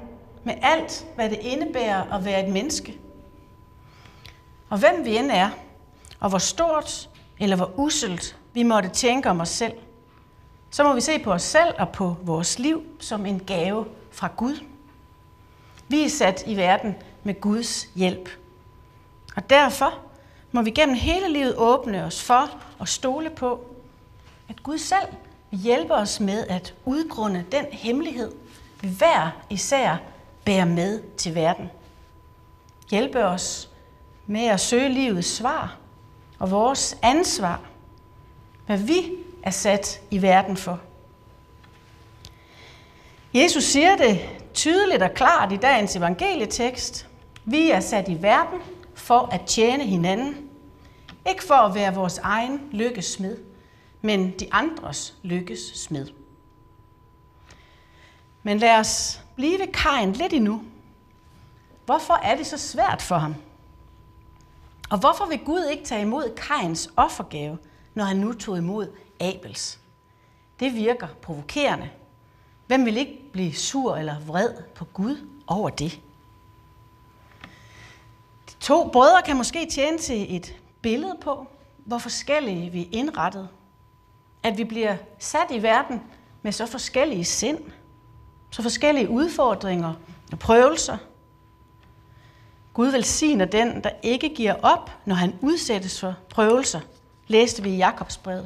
med 0.44 0.54
alt, 0.62 1.06
hvad 1.14 1.30
det 1.30 1.38
indebærer 1.40 2.12
at 2.12 2.24
være 2.24 2.46
et 2.46 2.52
menneske. 2.52 2.98
Og 4.70 4.78
hvem 4.78 5.04
vi 5.04 5.16
end 5.16 5.30
er, 5.30 5.50
og 6.20 6.28
hvor 6.28 6.38
stort 6.38 7.10
eller 7.38 7.56
hvor 7.56 7.70
uselt 7.76 8.36
vi 8.52 8.62
måtte 8.62 8.88
tænke 8.88 9.30
om 9.30 9.40
os 9.40 9.48
selv, 9.48 9.74
så 10.70 10.84
må 10.84 10.94
vi 10.94 11.00
se 11.00 11.18
på 11.18 11.32
os 11.32 11.42
selv 11.42 11.74
og 11.78 11.88
på 11.88 12.16
vores 12.22 12.58
liv 12.58 12.82
som 13.00 13.26
en 13.26 13.40
gave 13.40 13.86
fra 14.10 14.28
Gud. 14.36 14.64
Vi 15.88 16.04
er 16.04 16.08
sat 16.08 16.44
i 16.46 16.56
verden 16.56 16.94
med 17.22 17.40
Guds 17.40 17.88
hjælp. 17.94 18.28
Og 19.36 19.50
derfor 19.50 20.11
må 20.52 20.62
vi 20.62 20.70
gennem 20.70 20.96
hele 20.96 21.32
livet 21.32 21.54
åbne 21.56 22.04
os 22.04 22.22
for 22.22 22.50
og 22.78 22.88
stole 22.88 23.30
på, 23.30 23.66
at 24.48 24.62
Gud 24.62 24.78
selv 24.78 25.08
vil 25.50 25.60
hjælpe 25.60 25.94
os 25.94 26.20
med 26.20 26.46
at 26.46 26.74
udgrunde 26.84 27.44
den 27.52 27.64
hemmelighed, 27.70 28.32
vi 28.80 28.88
hver 28.88 29.42
især 29.50 29.96
bærer 30.44 30.64
med 30.64 31.02
til 31.16 31.34
verden. 31.34 31.70
Hjælpe 32.90 33.24
os 33.24 33.70
med 34.26 34.46
at 34.46 34.60
søge 34.60 34.88
livets 34.88 35.28
svar 35.28 35.76
og 36.38 36.50
vores 36.50 36.96
ansvar, 37.02 37.60
hvad 38.66 38.78
vi 38.78 39.12
er 39.42 39.50
sat 39.50 40.00
i 40.10 40.22
verden 40.22 40.56
for. 40.56 40.80
Jesus 43.34 43.64
siger 43.64 43.96
det 43.96 44.20
tydeligt 44.54 45.02
og 45.02 45.14
klart 45.14 45.52
i 45.52 45.56
dagens 45.56 45.96
evangelietekst. 45.96 47.06
Vi 47.44 47.70
er 47.70 47.80
sat 47.80 48.08
i 48.08 48.22
verden 48.22 48.60
for 48.94 49.28
at 49.32 49.40
tjene 49.46 49.84
hinanden. 49.84 50.48
Ikke 51.28 51.44
for 51.44 51.54
at 51.54 51.74
være 51.74 51.94
vores 51.94 52.18
egen 52.18 52.60
lykkes 52.72 53.04
smed, 53.04 53.38
men 54.00 54.30
de 54.30 54.46
andres 54.50 55.16
lykkes 55.22 55.60
smed. 55.74 56.08
Men 58.42 58.58
lad 58.58 58.78
os 58.78 59.20
blive 59.36 59.58
ved 59.58 59.72
Kain 59.72 60.12
lidt 60.12 60.32
endnu. 60.32 60.62
Hvorfor 61.84 62.14
er 62.14 62.36
det 62.36 62.46
så 62.46 62.58
svært 62.58 63.02
for 63.02 63.16
ham? 63.16 63.34
Og 64.90 64.98
hvorfor 64.98 65.26
vil 65.26 65.38
Gud 65.38 65.64
ikke 65.70 65.84
tage 65.84 66.02
imod 66.02 66.34
Kains 66.36 66.90
offergave, 66.96 67.58
når 67.94 68.04
han 68.04 68.16
nu 68.16 68.32
tog 68.32 68.58
imod 68.58 68.88
Abels? 69.20 69.78
Det 70.60 70.74
virker 70.74 71.06
provokerende. 71.22 71.90
Hvem 72.66 72.86
vil 72.86 72.96
ikke 72.96 73.30
blive 73.32 73.54
sur 73.54 73.96
eller 73.96 74.20
vred 74.26 74.50
på 74.74 74.84
Gud 74.84 75.28
over 75.46 75.70
det? 75.70 76.00
To 78.62 78.88
brødre 78.88 79.22
kan 79.22 79.36
måske 79.36 79.66
tjene 79.70 79.98
til 79.98 80.36
et 80.36 80.56
billede 80.82 81.16
på, 81.20 81.46
hvor 81.76 81.98
forskellige 81.98 82.70
vi 82.70 82.82
er 82.82 82.88
indrettet. 82.92 83.48
At 84.42 84.58
vi 84.58 84.64
bliver 84.64 84.96
sat 85.18 85.46
i 85.50 85.62
verden 85.62 86.02
med 86.42 86.52
så 86.52 86.66
forskellige 86.66 87.24
sind, 87.24 87.58
så 88.50 88.62
forskellige 88.62 89.08
udfordringer 89.08 89.94
og 90.32 90.38
prøvelser. 90.38 90.96
Gud 92.74 92.86
velsigner 92.86 93.44
den, 93.44 93.84
der 93.84 93.90
ikke 94.02 94.34
giver 94.34 94.54
op, 94.62 94.90
når 95.04 95.14
han 95.14 95.38
udsættes 95.40 96.00
for 96.00 96.14
prøvelser, 96.30 96.80
læste 97.26 97.62
vi 97.62 97.70
i 97.70 97.76
Jakobs 97.76 98.16
brev. 98.16 98.44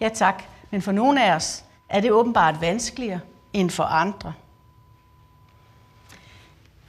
Ja 0.00 0.08
tak, 0.08 0.42
men 0.70 0.82
for 0.82 0.92
nogle 0.92 1.24
af 1.24 1.34
os 1.34 1.64
er 1.88 2.00
det 2.00 2.12
åbenbart 2.12 2.60
vanskeligere 2.60 3.20
end 3.52 3.70
for 3.70 3.84
andre. 3.84 4.32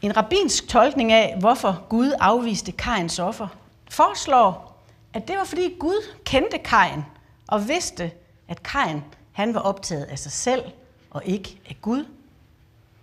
En 0.05 0.17
rabbinsk 0.17 0.67
tolkning 0.67 1.11
af, 1.11 1.35
hvorfor 1.39 1.85
Gud 1.89 2.13
afviste 2.19 2.71
Kains 2.71 3.19
offer, 3.19 3.47
foreslår, 3.89 4.81
at 5.13 5.27
det 5.27 5.37
var 5.37 5.43
fordi 5.43 5.75
Gud 5.79 6.13
kendte 6.23 6.57
Kain 6.57 7.05
og 7.47 7.67
vidste, 7.67 8.11
at 8.47 8.63
Kain 8.63 9.03
han 9.31 9.53
var 9.53 9.59
optaget 9.59 10.03
af 10.03 10.19
sig 10.19 10.31
selv 10.31 10.63
og 11.09 11.21
ikke 11.25 11.59
af 11.69 11.77
Gud. 11.81 12.05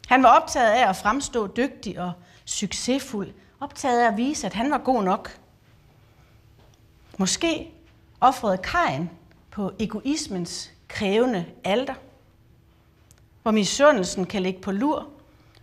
Han 0.09 0.23
var 0.23 0.41
optaget 0.41 0.71
af 0.71 0.89
at 0.89 0.97
fremstå 0.97 1.47
dygtig 1.47 2.01
og 2.01 2.13
succesfuld, 2.45 3.29
optaget 3.61 4.03
af 4.03 4.09
at 4.09 4.17
vise, 4.17 4.47
at 4.47 4.55
han 4.55 4.71
var 4.71 4.79
god 4.79 5.03
nok. 5.03 5.39
Måske 7.19 7.71
offrede 8.21 8.59
Kain 8.59 9.11
på 9.51 9.73
egoismens 9.79 10.71
krævende 10.89 11.47
alter, 11.65 11.95
hvor 13.43 13.51
misundelsen 13.51 14.27
kan 14.27 14.43
ligge 14.43 14.61
på 14.61 14.73
lur 14.73 15.09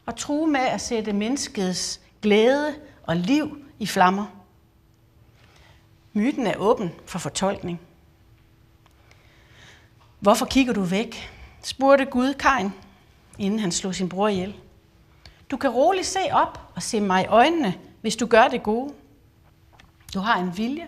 og 0.09 0.15
true 0.15 0.47
med 0.47 0.59
at 0.59 0.81
sætte 0.81 1.13
menneskets 1.13 2.01
glæde 2.21 2.75
og 3.03 3.15
liv 3.15 3.57
i 3.79 3.85
flammer. 3.85 4.25
Myten 6.13 6.47
er 6.47 6.57
åben 6.57 6.91
for 7.05 7.19
fortolkning. 7.19 7.81
Hvorfor 10.19 10.45
kigger 10.45 10.73
du 10.73 10.81
væk? 10.81 11.31
spurgte 11.63 12.05
Gud 12.05 12.33
Kain, 12.33 12.71
inden 13.37 13.59
han 13.59 13.71
slog 13.71 13.95
sin 13.95 14.09
bror 14.09 14.27
ihjel. 14.27 14.55
Du 15.51 15.57
kan 15.57 15.69
roligt 15.69 16.07
se 16.07 16.19
op 16.31 16.71
og 16.75 16.83
se 16.83 17.01
mig 17.01 17.23
i 17.23 17.27
øjnene, 17.27 17.73
hvis 18.01 18.15
du 18.15 18.25
gør 18.25 18.47
det 18.47 18.63
gode. 18.63 18.93
Du 20.13 20.19
har 20.19 20.39
en 20.39 20.57
vilje, 20.57 20.87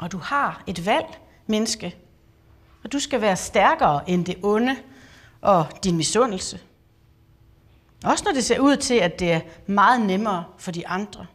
og 0.00 0.12
du 0.12 0.18
har 0.18 0.62
et 0.66 0.86
valg, 0.86 1.18
menneske. 1.46 1.96
Og 2.84 2.92
du 2.92 2.98
skal 2.98 3.20
være 3.20 3.36
stærkere 3.36 4.10
end 4.10 4.24
det 4.24 4.36
onde 4.42 4.76
og 5.40 5.66
din 5.84 5.96
misundelse. 5.96 6.60
Også 8.04 8.24
når 8.24 8.32
det 8.32 8.44
ser 8.44 8.60
ud 8.60 8.76
til, 8.76 8.94
at 8.94 9.18
det 9.18 9.32
er 9.32 9.40
meget 9.66 10.00
nemmere 10.00 10.44
for 10.58 10.70
de 10.70 10.88
andre. 10.88 11.26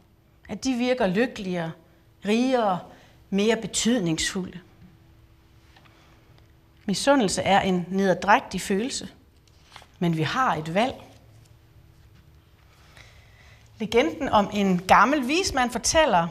At 0.48 0.64
de 0.64 0.74
virker 0.74 1.06
lykkeligere, 1.06 1.72
rigere, 2.24 2.78
mere 3.30 3.56
betydningsfulde. 3.56 4.60
Misundelse 6.86 7.42
er 7.42 7.60
en 7.60 7.86
nederdrægtig 7.88 8.60
følelse, 8.60 9.08
men 9.98 10.16
vi 10.16 10.22
har 10.22 10.54
et 10.54 10.74
valg. 10.74 10.94
Legenden 13.78 14.28
om 14.28 14.50
en 14.52 14.78
gammel 14.78 15.28
vismand 15.28 15.70
fortæller, 15.70 16.28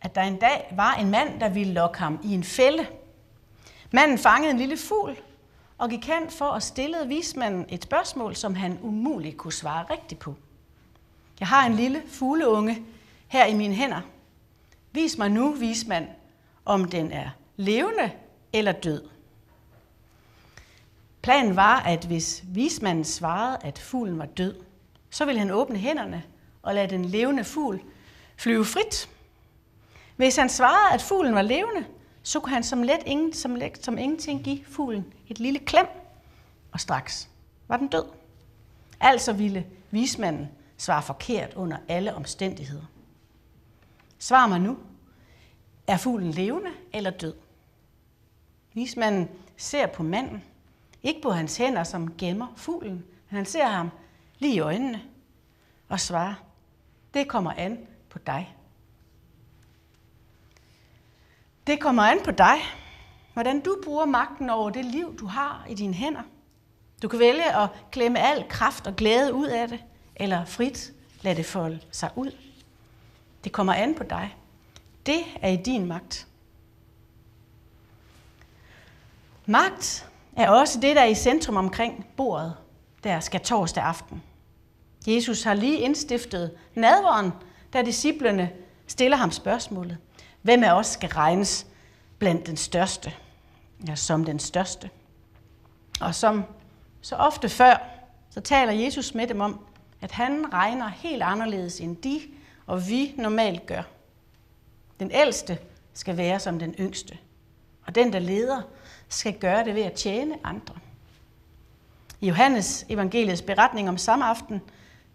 at 0.00 0.14
der 0.14 0.22
en 0.22 0.36
dag 0.36 0.72
var 0.76 0.94
en 0.94 1.10
mand, 1.10 1.40
der 1.40 1.48
ville 1.48 1.72
lokke 1.72 1.98
ham 1.98 2.20
i 2.24 2.34
en 2.34 2.44
fælde. 2.44 2.86
Manden 3.90 4.18
fangede 4.18 4.50
en 4.50 4.58
lille 4.58 4.76
fugl 4.76 5.16
og 5.78 5.90
gik 5.90 6.06
hen 6.06 6.30
for 6.30 6.50
at 6.50 6.62
stille 6.62 7.06
vismanden 7.06 7.66
et 7.68 7.82
spørgsmål, 7.82 8.36
som 8.36 8.54
han 8.54 8.78
umuligt 8.82 9.36
kunne 9.36 9.52
svare 9.52 9.86
rigtigt 9.90 10.20
på. 10.20 10.34
Jeg 11.40 11.48
har 11.48 11.66
en 11.66 11.74
lille 11.74 12.02
fugleunge 12.08 12.82
her 13.28 13.46
i 13.46 13.54
mine 13.54 13.74
hænder. 13.74 14.00
Vis 14.92 15.18
mig 15.18 15.30
nu, 15.30 15.52
vismand, 15.52 16.08
om 16.64 16.84
den 16.84 17.12
er 17.12 17.30
levende 17.56 18.10
eller 18.52 18.72
død. 18.72 19.02
Planen 21.22 21.56
var, 21.56 21.80
at 21.80 22.04
hvis 22.04 22.42
vismanden 22.48 23.04
svarede, 23.04 23.58
at 23.62 23.78
fuglen 23.78 24.18
var 24.18 24.26
død, 24.26 24.54
så 25.10 25.24
ville 25.24 25.38
han 25.38 25.50
åbne 25.50 25.78
hænderne 25.78 26.22
og 26.62 26.74
lade 26.74 26.90
den 26.90 27.04
levende 27.04 27.44
fugl 27.44 27.80
flyve 28.36 28.64
frit. 28.64 29.08
Hvis 30.16 30.36
han 30.36 30.48
svarede, 30.48 30.94
at 30.94 31.02
fuglen 31.02 31.34
var 31.34 31.42
levende, 31.42 31.84
så 32.26 32.40
kunne 32.40 32.54
han 32.54 32.64
som 32.64 32.82
let 32.82 33.02
ingen, 33.06 33.32
som, 33.32 33.54
let, 33.54 33.84
som 33.84 33.98
ingenting 33.98 34.44
give 34.44 34.64
fuglen 34.64 35.12
et 35.28 35.38
lille 35.40 35.58
klem, 35.58 35.86
og 36.72 36.80
straks 36.80 37.28
var 37.68 37.76
den 37.76 37.88
død. 37.88 38.04
Altså 39.00 39.32
ville 39.32 39.66
vismanden 39.90 40.48
svare 40.76 41.02
forkert 41.02 41.54
under 41.54 41.76
alle 41.88 42.14
omstændigheder. 42.14 42.84
Svar 44.18 44.46
mig 44.46 44.60
nu. 44.60 44.78
Er 45.86 45.96
fuglen 45.96 46.30
levende 46.30 46.70
eller 46.92 47.10
død? 47.10 47.34
Vismanden 48.74 49.28
ser 49.56 49.86
på 49.86 50.02
manden, 50.02 50.42
ikke 51.02 51.22
på 51.22 51.30
hans 51.30 51.56
hænder, 51.56 51.84
som 51.84 52.16
gemmer 52.16 52.52
fuglen, 52.56 53.04
men 53.30 53.36
han 53.36 53.46
ser 53.46 53.66
ham 53.66 53.90
lige 54.38 54.54
i 54.54 54.60
øjnene 54.60 55.02
og 55.88 56.00
svarer, 56.00 56.34
det 57.14 57.28
kommer 57.28 57.52
an 57.52 57.78
på 58.08 58.18
dig. 58.18 58.55
Det 61.66 61.80
kommer 61.80 62.02
an 62.02 62.18
på 62.24 62.30
dig, 62.30 62.56
hvordan 63.32 63.60
du 63.60 63.78
bruger 63.84 64.04
magten 64.04 64.50
over 64.50 64.70
det 64.70 64.84
liv, 64.84 65.18
du 65.18 65.26
har 65.26 65.66
i 65.68 65.74
dine 65.74 65.94
hænder. 65.94 66.22
Du 67.02 67.08
kan 67.08 67.18
vælge 67.18 67.56
at 67.56 67.68
klemme 67.90 68.18
al 68.18 68.44
kraft 68.48 68.86
og 68.86 68.96
glæde 68.96 69.34
ud 69.34 69.46
af 69.46 69.68
det, 69.68 69.84
eller 70.16 70.44
frit 70.44 70.92
lade 71.22 71.36
det 71.36 71.46
folde 71.46 71.80
sig 71.90 72.10
ud. 72.16 72.30
Det 73.44 73.52
kommer 73.52 73.74
an 73.74 73.94
på 73.94 74.02
dig. 74.02 74.36
Det 75.06 75.20
er 75.42 75.48
i 75.48 75.56
din 75.56 75.86
magt. 75.86 76.26
Magt 79.46 80.08
er 80.36 80.50
også 80.50 80.80
det, 80.80 80.96
der 80.96 81.02
er 81.02 81.06
i 81.06 81.14
centrum 81.14 81.56
omkring 81.56 82.06
bordet, 82.16 82.56
der 83.04 83.20
skal 83.20 83.40
torsdag 83.40 83.84
aften. 83.84 84.22
Jesus 85.06 85.42
har 85.42 85.54
lige 85.54 85.78
indstiftet 85.78 86.56
nadveren, 86.74 87.32
da 87.72 87.82
disciplene 87.82 88.50
stiller 88.86 89.16
ham 89.16 89.30
spørgsmålet, 89.30 89.98
hvem 90.46 90.64
af 90.64 90.72
os 90.72 90.86
skal 90.86 91.08
regnes 91.08 91.66
blandt 92.18 92.46
den 92.46 92.56
største, 92.56 93.12
ja, 93.88 93.94
som 93.94 94.24
den 94.24 94.38
største. 94.38 94.90
Og 96.00 96.14
som 96.14 96.44
så 97.00 97.16
ofte 97.16 97.48
før, 97.48 97.76
så 98.30 98.40
taler 98.40 98.72
Jesus 98.72 99.14
med 99.14 99.26
dem 99.26 99.40
om, 99.40 99.60
at 100.00 100.12
han 100.12 100.52
regner 100.52 100.88
helt 100.88 101.22
anderledes 101.22 101.80
end 101.80 101.96
de 101.96 102.20
og 102.66 102.88
vi 102.88 103.14
normalt 103.18 103.66
gør. 103.66 103.82
Den 105.00 105.10
ældste 105.10 105.58
skal 105.94 106.16
være 106.16 106.40
som 106.40 106.58
den 106.58 106.74
yngste, 106.80 107.18
og 107.86 107.94
den, 107.94 108.12
der 108.12 108.18
leder, 108.18 108.62
skal 109.08 109.38
gøre 109.38 109.64
det 109.64 109.74
ved 109.74 109.82
at 109.82 109.92
tjene 109.92 110.34
andre. 110.44 110.74
I 112.20 112.28
Johannes 112.28 112.86
evangeliets 112.88 113.42
beretning 113.42 113.88
om 113.88 113.98
samme 113.98 114.24
aften, 114.24 114.60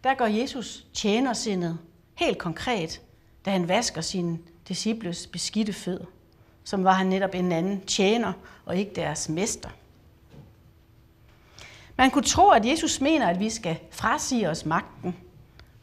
der 0.04 0.14
går 0.14 0.26
Jesus 0.26 0.86
tjenersindet 0.94 1.78
helt 2.16 2.38
konkret, 2.38 3.02
da 3.46 3.52
han 3.52 3.68
vasker 3.68 4.02
sine 4.02 4.40
disciples 4.68 5.28
beskidte 5.28 5.74
fødder, 5.74 6.06
som 6.64 6.84
var 6.84 6.94
han 6.94 7.08
netop 7.08 7.36
en 7.36 7.52
anden 7.52 7.82
tjener 7.82 8.34
og 8.66 8.78
ikke 8.78 8.92
deres 8.96 9.30
mester. 9.30 9.70
Man 11.98 12.12
kunne 12.12 12.24
tro, 12.24 12.50
at 12.50 12.66
Jesus 12.66 13.02
mener, 13.02 13.28
at 13.28 13.40
vi 13.40 13.50
skal 13.50 13.80
frasige 13.92 14.50
os 14.50 14.66
magten, 14.66 15.16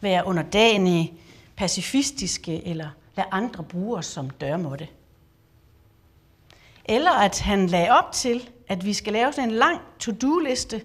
være 0.01 0.27
underdanige, 0.27 1.13
pacifistiske 1.57 2.67
eller 2.67 2.89
lade 3.17 3.29
andre 3.31 3.65
bruge 3.65 3.99
os 3.99 4.07
som 4.07 4.31
dørmåtte. 4.31 4.89
Eller 6.85 7.13
at 7.13 7.41
han 7.41 7.67
lagde 7.67 7.91
op 7.91 8.13
til, 8.13 8.51
at 8.69 8.85
vi 8.85 8.93
skal 8.93 9.13
lave 9.13 9.33
sådan 9.33 9.51
en 9.51 9.57
lang 9.57 9.81
to-do-liste 9.99 10.83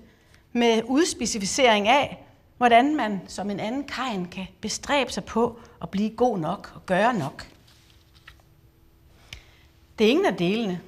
med 0.51 0.81
udspecificering 0.85 1.87
af, 1.87 2.23
hvordan 2.57 2.95
man 2.95 3.21
som 3.27 3.49
en 3.49 3.59
anden 3.59 3.83
kajen 3.83 4.25
kan 4.25 4.47
bestræbe 4.61 5.11
sig 5.11 5.25
på 5.25 5.59
at 5.81 5.89
blive 5.89 6.09
god 6.09 6.37
nok 6.37 6.71
og 6.75 6.85
gøre 6.85 7.13
nok. 7.13 7.52
Det 9.99 10.05
er 10.05 10.09
ingen 10.09 10.25
af 10.25 10.37
delene, 10.37 10.81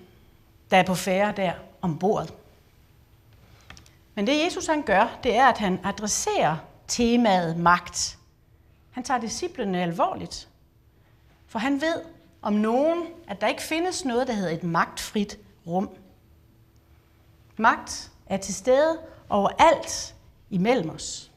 der 0.72 0.78
er 0.78 0.84
på 0.84 0.96
færre 0.96 1.34
der 1.38 1.54
om 1.82 2.00
bordet. 2.00 2.34
Men 4.16 4.28
det 4.28 4.46
Jesus 4.46 4.68
han 4.68 4.82
gør, 4.82 5.20
det 5.24 5.36
er, 5.36 5.46
at 5.46 5.58
han 5.58 5.80
adresserer 5.84 6.58
temaet 6.88 7.58
magt. 7.58 8.18
Han 8.92 9.04
tager 9.04 9.20
disciplene 9.20 9.82
alvorligt. 9.82 10.50
For 11.48 11.60
han 11.60 11.82
ved 11.82 12.02
om 12.42 12.54
nogen, 12.54 13.08
at 13.28 13.42
der 13.42 13.48
ikke 13.48 13.62
findes 13.62 14.06
noget, 14.06 14.28
der 14.28 14.34
hedder 14.34 14.52
et 14.52 14.64
magtfrit 14.64 15.38
rum. 15.68 15.90
Magt 17.58 18.12
er 18.26 18.38
til 18.38 18.56
stede 18.56 19.00
overalt 19.30 20.16
imellem 20.50 20.90
os. 20.90 21.32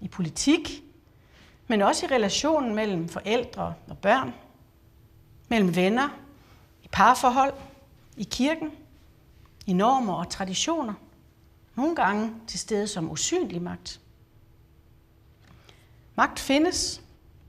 I 0.00 0.08
politik, 0.08 0.82
men 1.66 1.82
også 1.82 2.06
i 2.06 2.08
relationen 2.08 2.74
mellem 2.74 3.08
forældre 3.08 3.74
og 3.88 3.98
børn, 3.98 4.34
mellem 5.48 5.76
venner, 5.76 6.08
parforhold, 6.92 7.54
i 8.16 8.24
kirken, 8.24 8.72
i 9.66 9.72
normer 9.72 10.14
og 10.14 10.30
traditioner. 10.30 10.94
Nogle 11.74 11.96
gange 11.96 12.34
til 12.46 12.58
stede 12.58 12.88
som 12.88 13.10
usynlig 13.10 13.62
magt. 13.62 14.00
Magt 16.14 16.40
findes, 16.40 17.02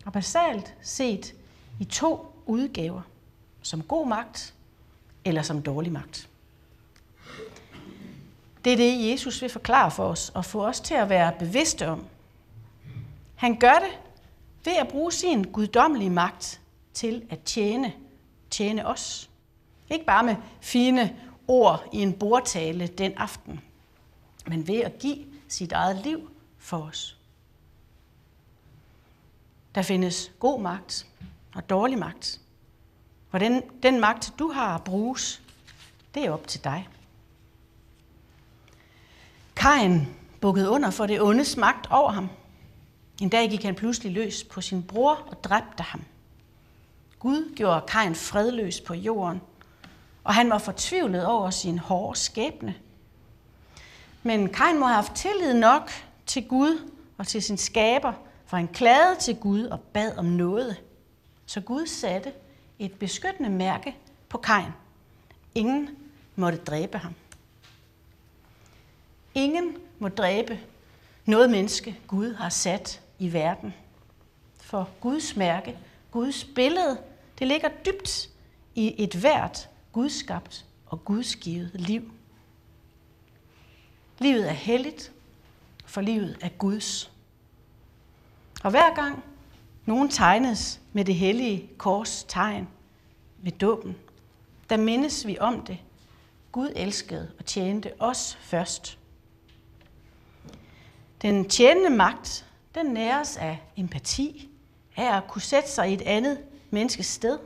og 0.05 0.13
basalt 0.13 0.75
set, 0.81 1.35
i 1.79 1.85
to 1.85 2.35
udgaver. 2.45 3.01
Som 3.61 3.83
god 3.83 4.07
magt, 4.07 4.53
eller 5.25 5.41
som 5.41 5.61
dårlig 5.61 5.91
magt. 5.91 6.29
Det 8.65 8.73
er 8.73 8.77
det, 8.77 9.11
Jesus 9.11 9.41
vil 9.41 9.49
forklare 9.49 9.91
for 9.91 10.05
os, 10.05 10.29
og 10.29 10.45
få 10.45 10.65
os 10.65 10.79
til 10.79 10.93
at 10.93 11.09
være 11.09 11.33
bevidste 11.39 11.87
om. 11.87 12.05
Han 13.35 13.59
gør 13.59 13.73
det 13.73 13.99
ved 14.65 14.73
at 14.73 14.87
bruge 14.87 15.11
sin 15.11 15.43
guddommelige 15.43 16.09
magt 16.09 16.61
til 16.93 17.25
at 17.29 17.39
tjene, 17.41 17.93
tjene 18.49 18.87
os. 18.87 19.29
Ikke 19.89 20.05
bare 20.05 20.23
med 20.23 20.35
fine 20.61 21.15
ord 21.47 21.89
i 21.93 21.97
en 21.97 22.13
bordtale 22.13 22.87
den 22.87 23.13
aften, 23.17 23.61
men 24.47 24.67
ved 24.67 24.79
at 24.79 24.99
give 24.99 25.25
sit 25.47 25.71
eget 25.71 25.95
liv 26.05 26.29
for 26.57 26.77
os. 26.77 27.17
Der 29.75 29.81
findes 29.81 30.31
god 30.39 30.61
magt 30.61 31.07
og 31.55 31.69
dårlig 31.69 31.97
magt. 31.97 32.41
Hvordan 33.29 33.63
den 33.83 33.99
magt, 33.99 34.33
du 34.39 34.51
har 34.51 34.75
at 34.75 34.83
bruges, 34.83 35.41
det 36.13 36.25
er 36.25 36.31
op 36.31 36.47
til 36.47 36.63
dig. 36.63 36.89
Kain 39.55 40.07
bukkede 40.41 40.69
under 40.69 40.89
for 40.89 41.05
det 41.05 41.21
ondes 41.21 41.57
magt 41.57 41.87
over 41.91 42.11
ham. 42.11 42.29
En 43.21 43.29
dag 43.29 43.49
gik 43.49 43.63
han 43.63 43.75
pludselig 43.75 44.11
løs 44.11 44.43
på 44.43 44.61
sin 44.61 44.83
bror 44.83 45.13
og 45.13 45.43
dræbte 45.43 45.83
ham. 45.83 46.03
Gud 47.19 47.55
gjorde 47.55 47.85
Kain 47.87 48.15
fredløs 48.15 48.81
på 48.81 48.93
jorden, 48.93 49.41
og 50.23 50.33
han 50.33 50.49
var 50.49 50.57
fortvivlet 50.57 51.25
over 51.25 51.49
sin 51.49 51.79
hårde 51.79 52.19
skæbne. 52.19 52.75
Men 54.23 54.49
Kain 54.49 54.79
må 54.79 54.85
have 54.85 54.95
haft 54.95 55.15
tillid 55.15 55.53
nok 55.53 55.91
til 56.25 56.47
Gud 56.47 56.91
og 57.17 57.27
til 57.27 57.43
sin 57.43 57.57
skaber, 57.57 58.13
for 58.45 58.57
han 58.57 58.67
klagede 58.67 59.15
til 59.19 59.35
Gud 59.35 59.63
og 59.63 59.79
bad 59.79 60.17
om 60.17 60.25
noget. 60.25 60.77
Så 61.45 61.61
Gud 61.61 61.85
satte 61.85 62.31
et 62.79 62.93
beskyttende 62.93 63.49
mærke 63.49 63.95
på 64.29 64.37
Kain. 64.37 64.71
Ingen 65.55 65.89
måtte 66.35 66.57
dræbe 66.57 66.97
ham. 66.97 67.13
Ingen 69.35 69.77
må 69.99 70.09
dræbe 70.09 70.59
noget 71.25 71.49
menneske, 71.49 71.99
Gud 72.07 72.33
har 72.33 72.49
sat 72.49 73.01
i 73.19 73.33
verden. 73.33 73.73
For 74.61 74.89
Guds 75.01 75.35
mærke, 75.35 75.77
Guds 76.11 76.43
billede, 76.43 76.97
det 77.39 77.47
ligger 77.47 77.69
dybt 77.85 78.29
i 78.75 79.03
et 79.03 79.15
hvert 79.15 79.69
gudskabt 79.93 80.65
og 80.85 81.05
gudsgivet 81.05 81.71
liv. 81.73 82.11
Livet 84.19 84.49
er 84.49 84.53
helligt, 84.53 85.11
for 85.85 86.01
livet 86.01 86.37
er 86.41 86.49
Guds. 86.49 87.11
Og 88.63 88.71
hver 88.71 88.95
gang 88.95 89.23
nogen 89.85 90.09
tegnes 90.09 90.81
med 90.93 91.05
det 91.05 91.15
hellige 91.15 91.69
kors 91.77 92.25
tegn 92.27 92.67
ved 93.37 93.51
dåben, 93.51 93.95
der 94.69 94.77
mindes 94.77 95.27
vi 95.27 95.37
om 95.39 95.65
det. 95.65 95.77
Gud 96.51 96.69
elskede 96.75 97.31
og 97.39 97.45
tjente 97.45 97.91
os 97.99 98.37
først. 98.41 98.99
Den 101.21 101.49
tjenende 101.49 101.89
magt, 101.89 102.45
den 102.75 102.85
næres 102.85 103.37
af 103.37 103.61
empati, 103.77 104.49
af 104.95 105.17
at 105.17 105.27
kunne 105.27 105.41
sætte 105.41 105.71
sig 105.71 105.89
i 105.89 105.93
et 105.93 106.01
andet 106.01 106.37
menneskes 106.69 107.05
sted. 107.05 107.39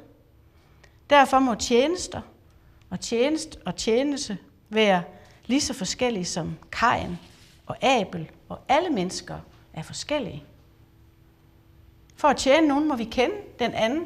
Derfor 1.09 1.39
må 1.39 1.55
tjenester 1.55 2.21
og 2.89 2.99
tjenest 2.99 3.59
og 3.65 3.75
tjeneste 3.75 4.37
være 4.69 5.03
lige 5.45 5.61
så 5.61 5.73
forskellige 5.73 6.25
som 6.25 6.57
Kajen 6.71 7.19
og 7.65 7.83
Abel, 7.83 8.31
og 8.49 8.59
alle 8.67 8.89
mennesker 8.89 9.39
er 9.73 9.81
forskellige. 9.81 10.43
For 12.15 12.27
at 12.27 12.37
tjene 12.37 12.67
nogen 12.67 12.87
må 12.87 12.95
vi 12.95 13.03
kende 13.03 13.35
den 13.59 13.73
anden, 13.73 14.05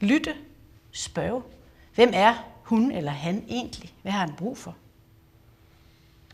lytte, 0.00 0.34
spørge. 0.92 1.42
Hvem 1.94 2.10
er 2.14 2.34
hun 2.62 2.92
eller 2.92 3.12
han 3.12 3.44
egentlig? 3.48 3.94
Hvad 4.02 4.12
har 4.12 4.26
han 4.26 4.34
brug 4.34 4.58
for? 4.58 4.76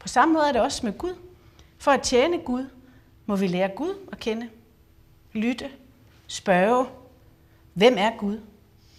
På 0.00 0.08
samme 0.08 0.34
måde 0.34 0.48
er 0.48 0.52
det 0.52 0.60
også 0.60 0.86
med 0.86 0.98
Gud. 0.98 1.14
For 1.78 1.90
at 1.90 2.02
tjene 2.02 2.38
Gud, 2.38 2.66
må 3.26 3.36
vi 3.36 3.46
lære 3.46 3.68
Gud 3.76 3.94
at 4.12 4.18
kende. 4.18 4.48
Lytte, 5.32 5.70
spørge. 6.26 6.86
Hvem 7.74 7.94
er 7.98 8.16
Gud? 8.16 8.40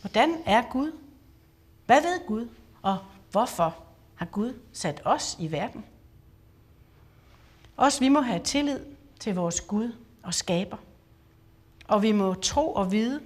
Hvordan 0.02 0.36
er 0.46 0.62
Gud? 0.72 0.92
Hvad 1.86 2.02
ved 2.02 2.28
Gud? 2.28 2.48
Og 2.82 2.98
hvorfor 3.32 3.78
har 4.15 4.26
Gud 4.26 4.54
sat 4.74 5.02
os 5.06 5.38
i 5.39 5.52
verden? 5.52 5.86
Også 7.78 8.00
vi 8.00 8.10
må 8.10 8.22
have 8.22 8.44
tillid 8.44 8.80
til 9.20 9.36
vores 9.36 9.62
Gud 9.62 9.92
og 10.24 10.34
skaber. 10.34 10.78
Og 11.88 12.02
vi 12.02 12.12
må 12.12 12.34
tro 12.34 12.74
og 12.74 12.92
vide, 12.92 13.22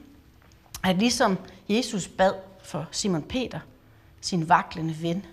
at 0.84 0.96
ligesom 0.96 1.38
Jesus 1.70 2.08
bad 2.08 2.34
for 2.64 2.88
Simon 2.92 3.24
Peter, 3.24 3.60
sin 4.22 4.50
vaklende 4.50 5.02
ven, 5.02 5.26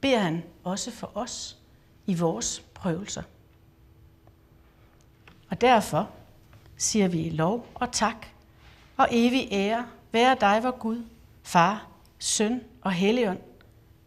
beder 0.00 0.18
han 0.18 0.44
også 0.64 0.90
for 0.90 1.10
os 1.14 1.56
i 2.06 2.14
vores 2.14 2.62
prøvelser. 2.74 3.22
Og 5.50 5.60
derfor 5.60 6.10
siger 6.76 7.08
vi 7.08 7.30
lov 7.30 7.66
og 7.74 7.92
tak 7.92 8.26
og 8.96 9.08
evig 9.10 9.48
ære 9.52 9.86
være 10.12 10.36
dig, 10.40 10.62
vor 10.62 10.78
Gud, 10.78 11.04
Far, 11.42 11.86
Søn 12.18 12.64
og 12.82 12.92
Helligånd, 12.92 13.38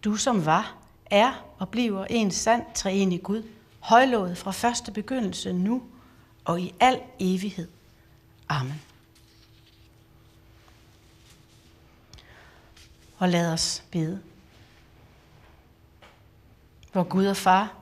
du 0.03 0.15
som 0.15 0.45
var, 0.45 0.77
er 1.05 1.45
og 1.57 1.69
bliver 1.69 2.05
en 2.05 2.31
sand 2.31 2.63
treenig 2.75 3.23
Gud, 3.23 3.43
højlået 3.79 4.37
fra 4.37 4.51
første 4.51 4.91
begyndelse 4.91 5.53
nu 5.53 5.83
og 6.45 6.61
i 6.61 6.73
al 6.79 7.01
evighed. 7.19 7.67
Amen. 8.49 8.81
Og 13.17 13.29
lad 13.29 13.53
os 13.53 13.83
bede. 13.91 14.21
Vor 16.93 17.03
Gud 17.03 17.25
og 17.25 17.37
Far, 17.37 17.75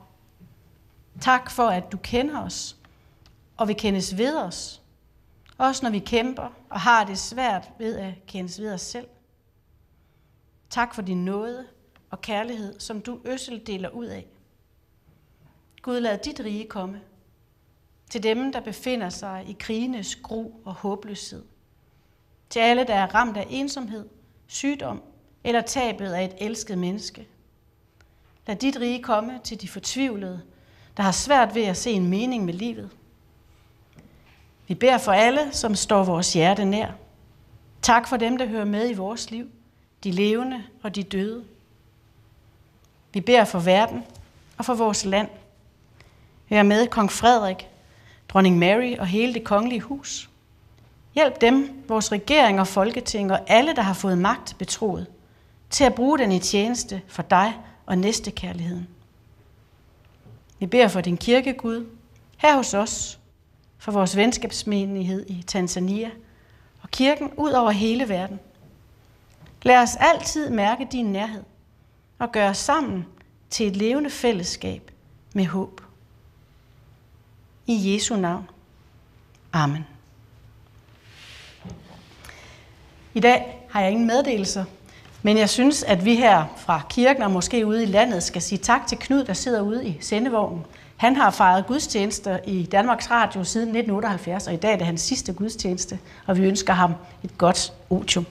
tak 1.21 1.51
for, 1.51 1.67
at 1.67 1.91
du 1.91 1.97
kender 1.97 2.41
os 2.41 2.77
og 3.57 3.67
vil 3.67 3.75
kendes 3.75 4.17
ved 4.17 4.37
os, 4.37 4.81
også 5.57 5.85
når 5.85 5.89
vi 5.89 5.99
kæmper 5.99 6.49
og 6.69 6.79
har 6.79 7.03
det 7.03 7.19
svært 7.19 7.69
ved 7.77 7.97
at 7.97 8.13
kendes 8.27 8.61
ved 8.61 8.73
os 8.73 8.81
selv. 8.81 9.07
Tak 10.69 10.95
for 10.95 11.01
din 11.01 11.25
nåde 11.25 11.67
og 12.09 12.21
kærlighed, 12.21 12.79
som 12.79 13.01
du 13.01 13.19
øssel 13.25 13.67
deler 13.67 13.89
ud 13.89 14.05
af. 14.05 14.27
Gud, 15.81 15.99
lad 15.99 16.17
dit 16.17 16.39
rige 16.39 16.67
komme 16.67 17.01
til 18.09 18.23
dem, 18.23 18.51
der 18.51 18.59
befinder 18.59 19.09
sig 19.09 19.45
i 19.47 19.55
krigenes 19.59 20.15
gru 20.15 20.51
og 20.65 20.73
håbløshed. 20.73 21.43
Til 22.49 22.59
alle, 22.59 22.83
der 22.83 22.95
er 22.95 23.15
ramt 23.15 23.37
af 23.37 23.47
ensomhed, 23.49 24.05
sygdom 24.47 25.03
eller 25.43 25.61
tabet 25.61 26.11
af 26.11 26.25
et 26.25 26.35
elsket 26.37 26.77
menneske. 26.77 27.27
Lad 28.47 28.55
dit 28.55 28.79
rige 28.79 29.03
komme 29.03 29.39
til 29.43 29.61
de 29.61 29.67
fortvivlede, 29.67 30.41
der 30.97 31.03
har 31.03 31.11
svært 31.11 31.55
ved 31.55 31.63
at 31.63 31.77
se 31.77 31.91
en 31.91 32.09
mening 32.09 32.45
med 32.45 32.53
livet. 32.53 32.89
Vi 34.67 34.75
beder 34.75 34.97
for 34.97 35.11
alle, 35.11 35.51
som 35.51 35.75
står 35.75 36.03
vores 36.03 36.33
hjerte 36.33 36.65
nær. 36.65 36.91
Tak 37.81 38.07
for 38.07 38.17
dem, 38.17 38.37
der 38.37 38.45
hører 38.45 38.65
med 38.65 38.89
i 38.89 38.93
vores 38.93 39.31
liv, 39.31 39.49
de 40.03 40.11
levende 40.11 40.63
og 40.83 40.95
de 40.95 41.03
døde. 41.03 41.45
Vi 43.13 43.21
beder 43.21 43.45
for 43.45 43.59
verden 43.59 44.03
og 44.57 44.65
for 44.65 44.73
vores 44.73 45.05
land. 45.05 45.29
Hør 46.49 46.63
med 46.63 46.87
kong 46.87 47.11
Frederik, 47.11 47.67
dronning 48.29 48.57
Mary 48.57 48.95
og 48.97 49.07
hele 49.07 49.33
det 49.33 49.43
kongelige 49.43 49.81
hus. 49.81 50.29
Hjælp 51.15 51.41
dem, 51.41 51.83
vores 51.87 52.11
regering 52.11 52.59
og 52.59 52.67
folketing 52.67 53.31
og 53.31 53.39
alle, 53.47 53.75
der 53.75 53.81
har 53.81 53.93
fået 53.93 54.17
magt 54.17 54.55
betroet, 54.59 55.07
til 55.69 55.83
at 55.83 55.95
bruge 55.95 56.17
den 56.17 56.31
i 56.31 56.39
tjeneste 56.39 57.01
for 57.07 57.21
dig 57.21 57.53
og 57.85 57.97
næstekærligheden. 57.97 58.87
Vi 60.59 60.65
beder 60.65 60.87
for 60.87 61.01
din 61.01 61.17
kirke, 61.17 61.53
Gud, 61.53 61.85
her 62.37 62.55
hos 62.55 62.73
os, 62.73 63.19
for 63.77 63.91
vores 63.91 64.15
venskabsmenighed 64.15 65.25
i 65.29 65.43
Tanzania 65.47 66.09
og 66.81 66.91
kirken 66.91 67.31
ud 67.37 67.51
over 67.51 67.71
hele 67.71 68.09
verden. 68.09 68.39
Lad 69.61 69.77
os 69.77 69.95
altid 69.99 70.49
mærke 70.49 70.87
din 70.91 71.05
nærhed 71.05 71.43
og 72.19 72.31
gøre 72.31 72.53
sammen 72.53 73.05
til 73.49 73.67
et 73.67 73.75
levende 73.75 74.09
fællesskab 74.09 74.91
med 75.33 75.45
håb. 75.45 75.81
I 77.67 77.93
Jesu 77.93 78.15
navn. 78.15 78.49
Amen. 79.53 79.85
I 83.13 83.19
dag 83.19 83.67
har 83.69 83.81
jeg 83.81 83.91
ingen 83.91 84.07
meddelelser, 84.07 84.65
men 85.21 85.37
jeg 85.37 85.49
synes, 85.49 85.83
at 85.83 86.05
vi 86.05 86.15
her 86.15 86.45
fra 86.57 86.81
kirken 86.89 87.23
og 87.23 87.31
måske 87.31 87.65
ude 87.65 87.83
i 87.83 87.85
landet 87.85 88.23
skal 88.23 88.41
sige 88.41 88.59
tak 88.59 88.87
til 88.87 88.97
Knud, 88.97 89.23
der 89.23 89.33
sidder 89.33 89.61
ude 89.61 89.87
i 89.87 89.97
sendevognen. 90.01 90.65
Han 90.97 91.15
har 91.15 91.31
fejret 91.31 91.65
gudstjenester 91.67 92.39
i 92.45 92.63
Danmarks 92.63 93.11
Radio 93.11 93.43
siden 93.43 93.67
1978, 93.67 94.47
og 94.47 94.53
i 94.53 94.57
dag 94.57 94.73
er 94.73 94.77
det 94.77 94.85
hans 94.85 95.01
sidste 95.01 95.33
gudstjeneste, 95.33 95.99
og 96.25 96.37
vi 96.37 96.45
ønsker 96.45 96.73
ham 96.73 96.93
et 97.23 97.37
godt 97.37 97.73
otium. 97.89 98.25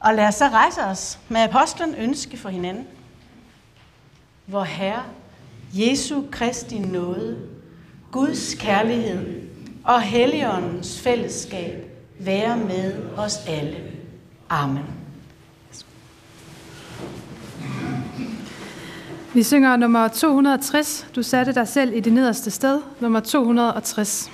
Og 0.00 0.14
lad 0.14 0.28
os 0.28 0.34
så 0.34 0.48
rejse 0.48 0.84
os 0.84 1.18
med 1.28 1.40
apostlen 1.40 1.94
ønske 1.94 2.36
for 2.36 2.48
hinanden. 2.48 2.86
Hvor 4.46 4.62
Herre, 4.62 5.02
Jesu 5.74 6.22
Kristi 6.30 6.78
nåde, 6.78 7.38
Guds 8.12 8.54
kærlighed 8.54 9.42
og 9.84 10.02
Helligåndens 10.02 11.00
fællesskab 11.00 11.90
være 12.20 12.56
med 12.56 12.94
os 13.16 13.36
alle. 13.48 13.76
Amen. 14.48 14.84
Vi 19.34 19.42
synger 19.42 19.76
nummer 19.76 20.08
260. 20.08 21.06
Du 21.14 21.22
satte 21.22 21.54
dig 21.54 21.68
selv 21.68 21.96
i 21.96 22.00
det 22.00 22.12
nederste 22.12 22.50
sted. 22.50 22.80
Nummer 23.00 23.20
260. 23.20 24.30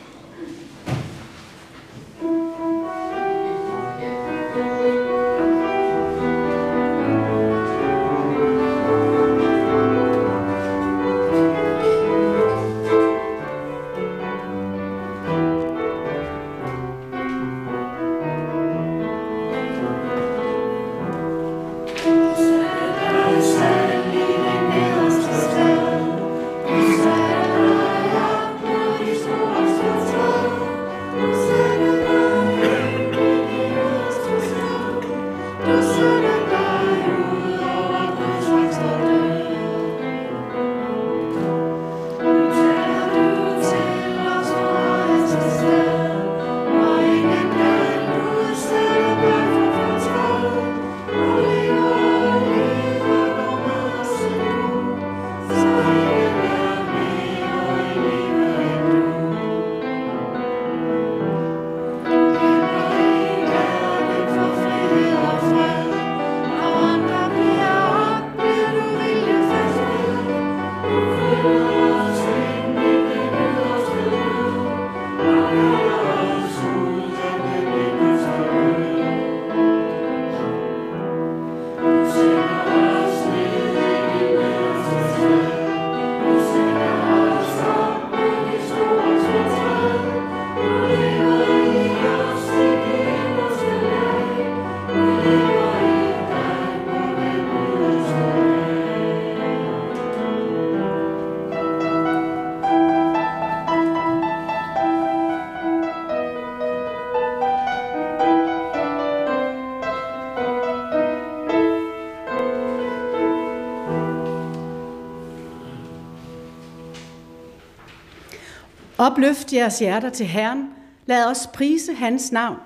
Opløft 119.14 119.52
jeres 119.52 119.78
hjerter 119.78 120.10
til 120.10 120.26
Herren. 120.26 120.70
Lad 121.06 121.26
os 121.30 121.48
prise 121.52 121.94
hans 121.94 122.32
navn. 122.32 122.56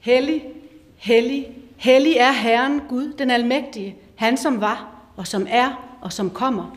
Hellig, 0.00 0.44
hellig, 0.96 1.48
hellig 1.76 2.16
er 2.16 2.32
Herren 2.32 2.80
Gud, 2.88 3.12
den 3.12 3.30
almægtige, 3.30 3.96
han 4.16 4.36
som 4.36 4.60
var, 4.60 4.88
og 5.16 5.26
som 5.26 5.46
er, 5.50 5.98
og 6.00 6.12
som 6.12 6.30
kommer. 6.30 6.76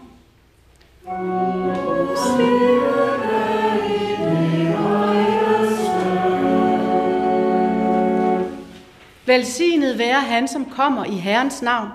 Velsignet 9.26 9.98
være 9.98 10.22
han, 10.22 10.48
som 10.48 10.66
kommer 10.66 11.06
i 11.06 11.16
Herrens 11.16 11.62
navn. 11.62 11.90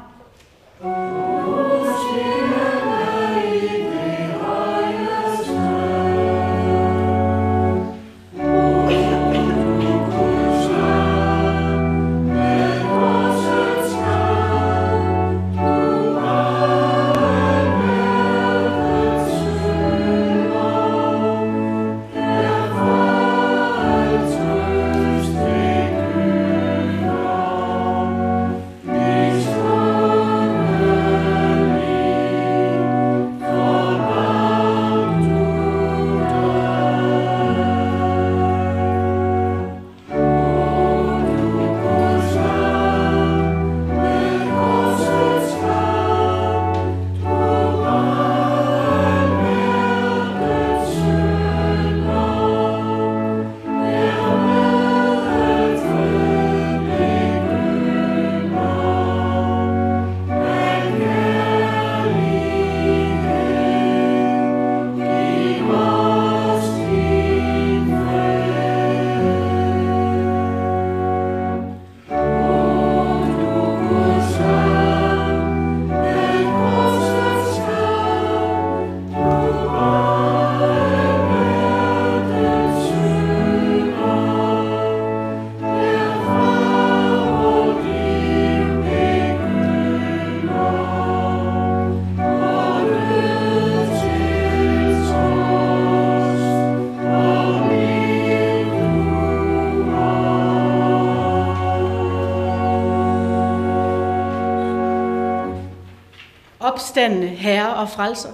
Og 107.91 107.95
Frelser, 107.95 108.33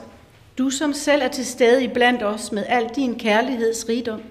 du 0.59 0.71
som 0.71 0.93
selv 0.93 1.23
er 1.23 1.29
til 1.29 1.47
stede 1.47 1.85
i 1.85 1.89
blandt 1.89 2.23
os 2.23 2.53
med 2.53 2.65
al 2.69 2.91
din 2.97 3.19
kærlighedsrigdom. 3.19 4.23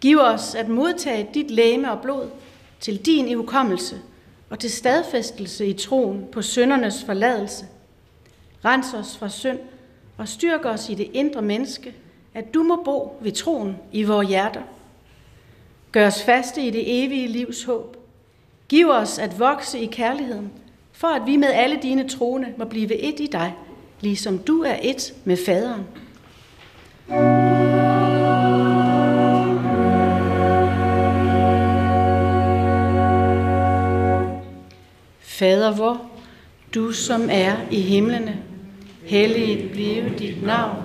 Giv 0.00 0.18
os 0.18 0.54
at 0.54 0.68
modtage 0.68 1.28
dit 1.34 1.50
læme 1.50 1.92
og 1.92 2.02
blod 2.02 2.28
til 2.80 3.06
din 3.06 3.28
ihukommelse 3.28 4.00
og 4.50 4.58
til 4.58 4.70
stadfæstelse 4.70 5.66
i 5.66 5.72
troen 5.72 6.26
på 6.32 6.42
søndernes 6.42 7.04
forladelse. 7.04 7.66
Rens 8.64 8.94
os 8.94 9.16
fra 9.18 9.28
synd 9.28 9.58
og 10.18 10.28
styrk 10.28 10.64
os 10.64 10.88
i 10.88 10.94
det 10.94 11.10
indre 11.12 11.42
menneske, 11.42 11.94
at 12.34 12.54
du 12.54 12.62
må 12.62 12.82
bo 12.84 13.18
ved 13.20 13.32
troen 13.32 13.76
i 13.92 14.02
vores 14.02 14.28
hjerter. 14.28 14.62
Gør 15.92 16.06
os 16.06 16.22
faste 16.22 16.62
i 16.62 16.70
det 16.70 17.04
evige 17.04 17.28
livs 17.28 17.64
håb. 17.64 17.96
Giv 18.68 18.88
os 18.88 19.18
at 19.18 19.38
vokse 19.38 19.78
i 19.78 19.86
kærligheden, 19.86 20.52
for 20.92 21.08
at 21.08 21.26
vi 21.26 21.36
med 21.36 21.48
alle 21.48 21.78
dine 21.82 22.08
troende 22.08 22.54
må 22.58 22.64
blive 22.64 22.94
et 22.94 23.20
i 23.20 23.26
dig, 23.26 23.54
ligesom 24.00 24.38
du 24.38 24.62
er 24.62 24.76
et 24.82 25.14
med 25.24 25.36
faderen. 25.46 25.82
Fader 35.20 35.76
vor, 35.76 36.10
du 36.74 36.92
som 36.92 37.28
er 37.30 37.56
i 37.70 37.80
himlene, 37.80 38.36
helliget 39.04 39.70
blive 39.70 40.12
dit 40.18 40.42
navn, 40.42 40.76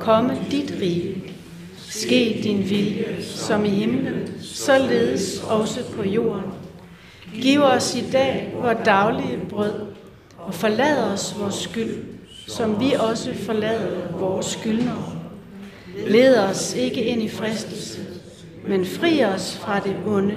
komme 0.00 0.38
dit 0.50 0.74
rige. 0.80 1.34
Ske 1.76 2.40
din 2.42 2.70
vilje, 2.70 3.22
som 3.22 3.64
i 3.64 3.68
himlen, 3.68 4.40
således 4.40 5.42
også 5.48 5.84
på 5.96 6.02
jorden. 6.02 6.52
Giv 7.42 7.62
os 7.62 7.96
i 7.96 8.10
dag 8.12 8.54
vores 8.54 8.78
daglige 8.84 9.38
brød, 9.48 9.72
og 10.38 10.54
forlad 10.54 11.12
os 11.12 11.34
vores 11.38 11.54
skyld, 11.54 12.17
som 12.48 12.80
vi 12.80 12.92
også 12.92 13.34
forlader 13.34 14.18
vores 14.18 14.46
skyldnere. 14.46 15.12
Led 16.06 16.38
os 16.38 16.74
ikke 16.74 17.02
ind 17.02 17.22
i 17.22 17.28
fristelse, 17.28 18.00
men 18.66 18.86
fri 18.86 19.24
os 19.24 19.56
fra 19.56 19.80
det 19.80 19.96
onde, 20.06 20.36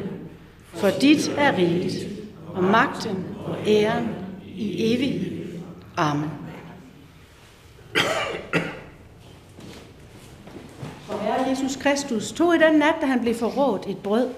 for 0.74 0.90
dit 0.90 1.32
er 1.38 1.58
riget, 1.58 2.08
og 2.54 2.64
magten 2.64 3.26
og 3.46 3.56
æren 3.68 4.10
i 4.56 4.94
evighed. 4.94 5.46
Amen. 5.98 6.30
Og 11.10 11.20
Herre 11.22 11.50
Jesus 11.50 11.76
Kristus 11.76 12.32
tog 12.32 12.56
i 12.56 12.58
den 12.58 12.80
nat, 12.80 12.96
da 13.02 13.06
han 13.06 13.22
blev 13.22 13.36
forrådt 13.36 13.90
et 13.90 13.98
brød, 13.98 14.30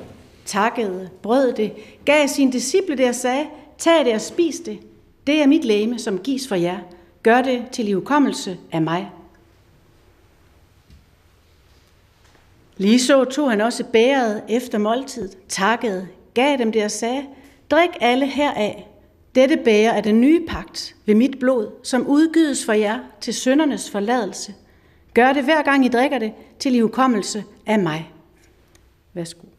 takkede, 0.45 1.09
brød 1.21 1.53
det, 1.53 1.71
gav 2.05 2.27
sine 2.27 2.51
disciple 2.51 2.97
det 2.97 3.09
og 3.09 3.15
sagde, 3.15 3.45
tag 3.77 4.05
det 4.05 4.13
og 4.13 4.21
spis 4.21 4.55
det. 4.55 4.79
Det 5.27 5.41
er 5.41 5.47
mit 5.47 5.65
læme, 5.65 5.99
som 5.99 6.17
gives 6.17 6.47
for 6.47 6.55
jer. 6.55 6.77
Gør 7.23 7.41
det 7.41 7.65
til 7.71 7.85
livkommelse 7.85 8.57
af 8.71 8.81
mig. 8.81 9.11
Lige 12.77 12.99
så 12.99 13.25
tog 13.25 13.49
han 13.49 13.61
også 13.61 13.83
bæret 13.83 14.43
efter 14.49 14.77
måltid, 14.77 15.29
takkede, 15.49 16.07
gav 16.33 16.57
dem 16.57 16.71
det 16.71 16.83
og 16.83 16.91
sagde, 16.91 17.25
drik 17.71 17.89
alle 18.01 18.25
heraf. 18.25 18.87
Dette 19.35 19.57
bærer 19.57 19.91
er 19.91 20.01
den 20.01 20.21
nye 20.21 20.45
pagt 20.47 20.95
ved 21.05 21.15
mit 21.15 21.39
blod, 21.39 21.71
som 21.83 22.07
udgives 22.07 22.65
for 22.65 22.73
jer 22.73 22.99
til 23.21 23.33
søndernes 23.33 23.91
forladelse. 23.91 24.53
Gør 25.13 25.33
det 25.33 25.43
hver 25.43 25.63
gang 25.63 25.85
I 25.85 25.89
drikker 25.89 26.19
det 26.19 26.33
til 26.59 26.71
livkommelse 26.71 27.43
af 27.65 27.79
mig. 27.79 28.11
Værsgo. 29.13 29.52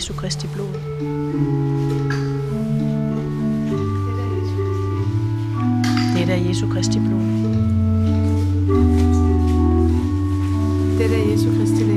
Jesu 0.00 0.12
Kristi 0.12 0.46
blod. 0.46 0.72
Dette 6.16 6.32
er 6.32 6.36
Jesu 6.36 6.68
Kristi 6.68 6.98
blod. 6.98 7.20
Dette 10.98 11.14
er 11.14 11.30
Jesu 11.30 11.48
Kristi 11.56 11.84
blod. 11.84 11.89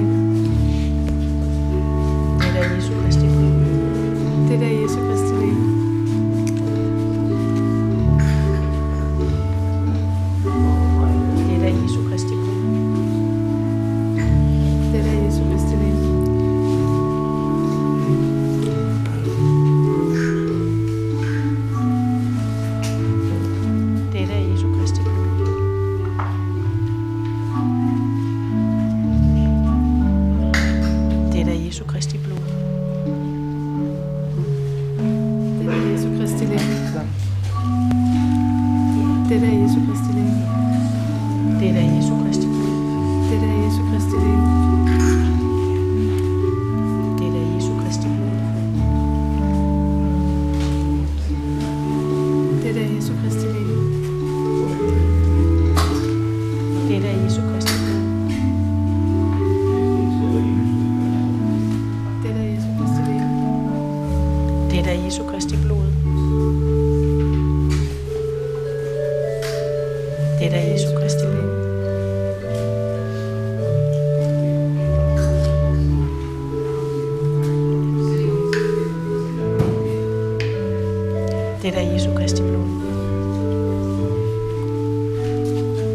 Det 81.74 81.82
er 81.82 81.92
Jesu 81.92 82.16
Kristi 82.16 82.42
blod. 82.42 82.66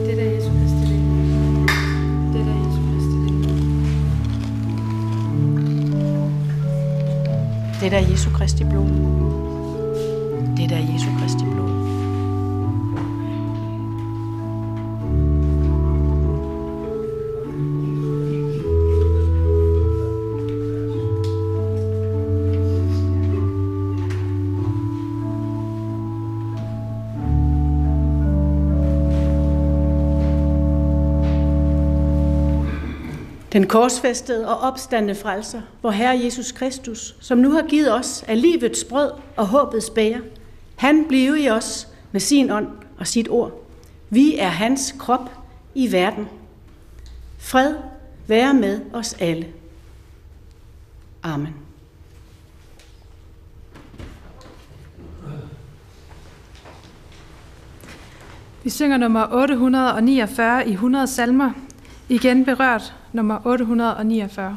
Det 0.07 0.21
er 0.21 0.31
Jesu 0.35 0.51
Kristi 0.51 0.85
liv. 0.87 1.03
Det 2.33 2.41
er 2.41 2.55
Jesu 2.65 2.81
Kristi 2.89 3.19
liv. 3.27 3.39
Det 7.81 7.93
er 7.93 8.11
Jesu 8.11 8.31
Kristi 8.31 8.65
blod. 8.65 8.89
Det 10.57 10.73
er 10.73 10.93
Jesu 10.93 11.08
Den 33.59 33.67
korsfæstede 33.67 34.49
og 34.49 34.59
opstandende 34.59 35.15
frelser, 35.15 35.61
hvor 35.81 35.91
Herre 35.91 36.21
Jesus 36.25 36.53
Kristus, 36.53 37.17
som 37.21 37.39
nu 37.39 37.51
har 37.51 37.63
givet 37.63 37.95
os 37.95 38.25
af 38.29 38.43
livets 38.43 38.85
brød 38.85 39.11
og 39.37 39.47
håbets 39.47 39.91
bære, 39.91 40.21
han 40.77 41.05
blive 41.09 41.41
i 41.41 41.51
os 41.51 41.89
med 42.13 42.21
sin 42.21 42.51
ånd 42.51 42.69
og 42.99 43.07
sit 43.07 43.29
ord. 43.29 43.53
Vi 44.11 44.37
er 44.37 44.49
hans 44.49 44.95
krop 44.99 45.31
i 45.75 45.93
verden. 45.93 46.29
Fred 47.39 47.75
være 48.27 48.55
med 48.55 48.81
os 48.93 49.17
alle. 49.21 49.47
Amen. 51.23 51.55
Vi 58.65 58.71
synger 58.71 58.97
nummer 58.97 59.27
849 59.33 60.69
i 60.69 60.73
100 60.73 61.07
salmer. 61.07 61.53
Igen 62.09 62.45
berørt 62.45 62.95
nummer 63.13 63.39
849. 63.45 64.57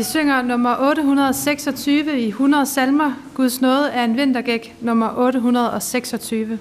Vi 0.00 0.04
synger 0.04 0.42
nummer 0.42 0.76
826 0.80 2.12
i 2.18 2.28
100 2.28 2.66
salmer. 2.66 3.12
Guds 3.34 3.60
nåde 3.60 3.88
er 3.90 4.04
en 4.04 4.16
vintergæk, 4.16 4.76
nummer 4.80 5.08
826. 5.16 6.58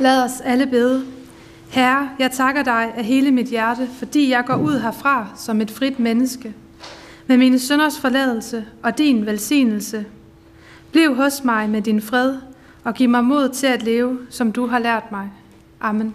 Lad 0.00 0.22
os 0.24 0.40
alle 0.40 0.66
bede. 0.66 1.04
Herre, 1.70 2.10
jeg 2.18 2.30
takker 2.30 2.62
dig 2.62 2.92
af 2.96 3.04
hele 3.04 3.30
mit 3.30 3.46
hjerte, 3.46 3.88
fordi 3.98 4.30
jeg 4.30 4.44
går 4.44 4.56
ud 4.56 4.80
herfra 4.80 5.26
som 5.36 5.60
et 5.60 5.70
frit 5.70 5.98
menneske. 5.98 6.54
Med 7.26 7.36
mine 7.36 7.58
sønders 7.58 7.98
forladelse 7.98 8.64
og 8.82 8.98
din 8.98 9.26
velsignelse. 9.26 10.04
Bliv 10.92 11.14
hos 11.14 11.44
mig 11.44 11.70
med 11.70 11.82
din 11.82 12.02
fred, 12.02 12.36
og 12.84 12.94
giv 12.94 13.08
mig 13.08 13.24
mod 13.24 13.48
til 13.48 13.66
at 13.66 13.82
leve, 13.82 14.18
som 14.30 14.52
du 14.52 14.66
har 14.66 14.78
lært 14.78 15.12
mig. 15.12 15.30
Amen. 15.80 16.14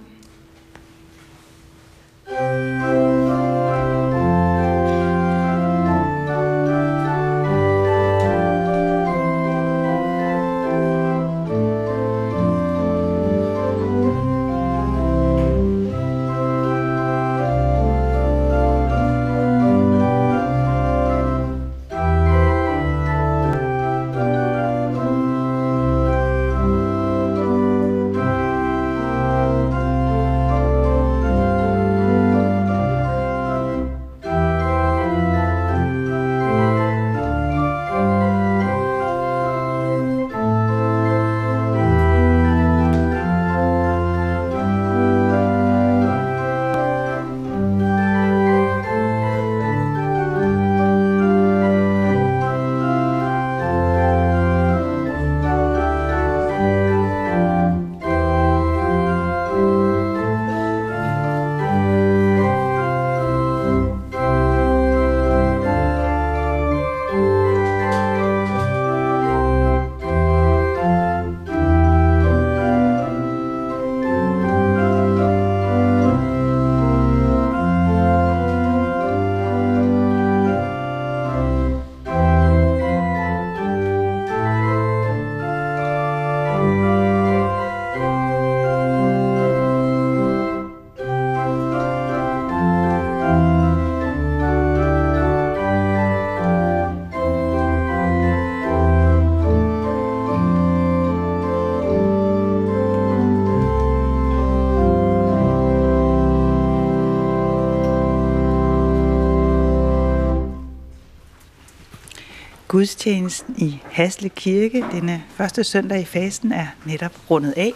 Gudstjenesten 112.74 113.56
i 113.58 113.82
Hasle 113.92 114.30
Kirke 114.30 114.86
denne 114.92 115.24
første 115.36 115.64
søndag 115.64 116.02
i 116.02 116.06
fasten 116.06 116.52
er 116.52 116.68
netop 116.86 117.12
rundet 117.30 117.54
af. 117.58 117.74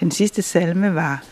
Den 0.00 0.10
sidste 0.10 0.42
salme 0.42 0.94
var 0.94 1.24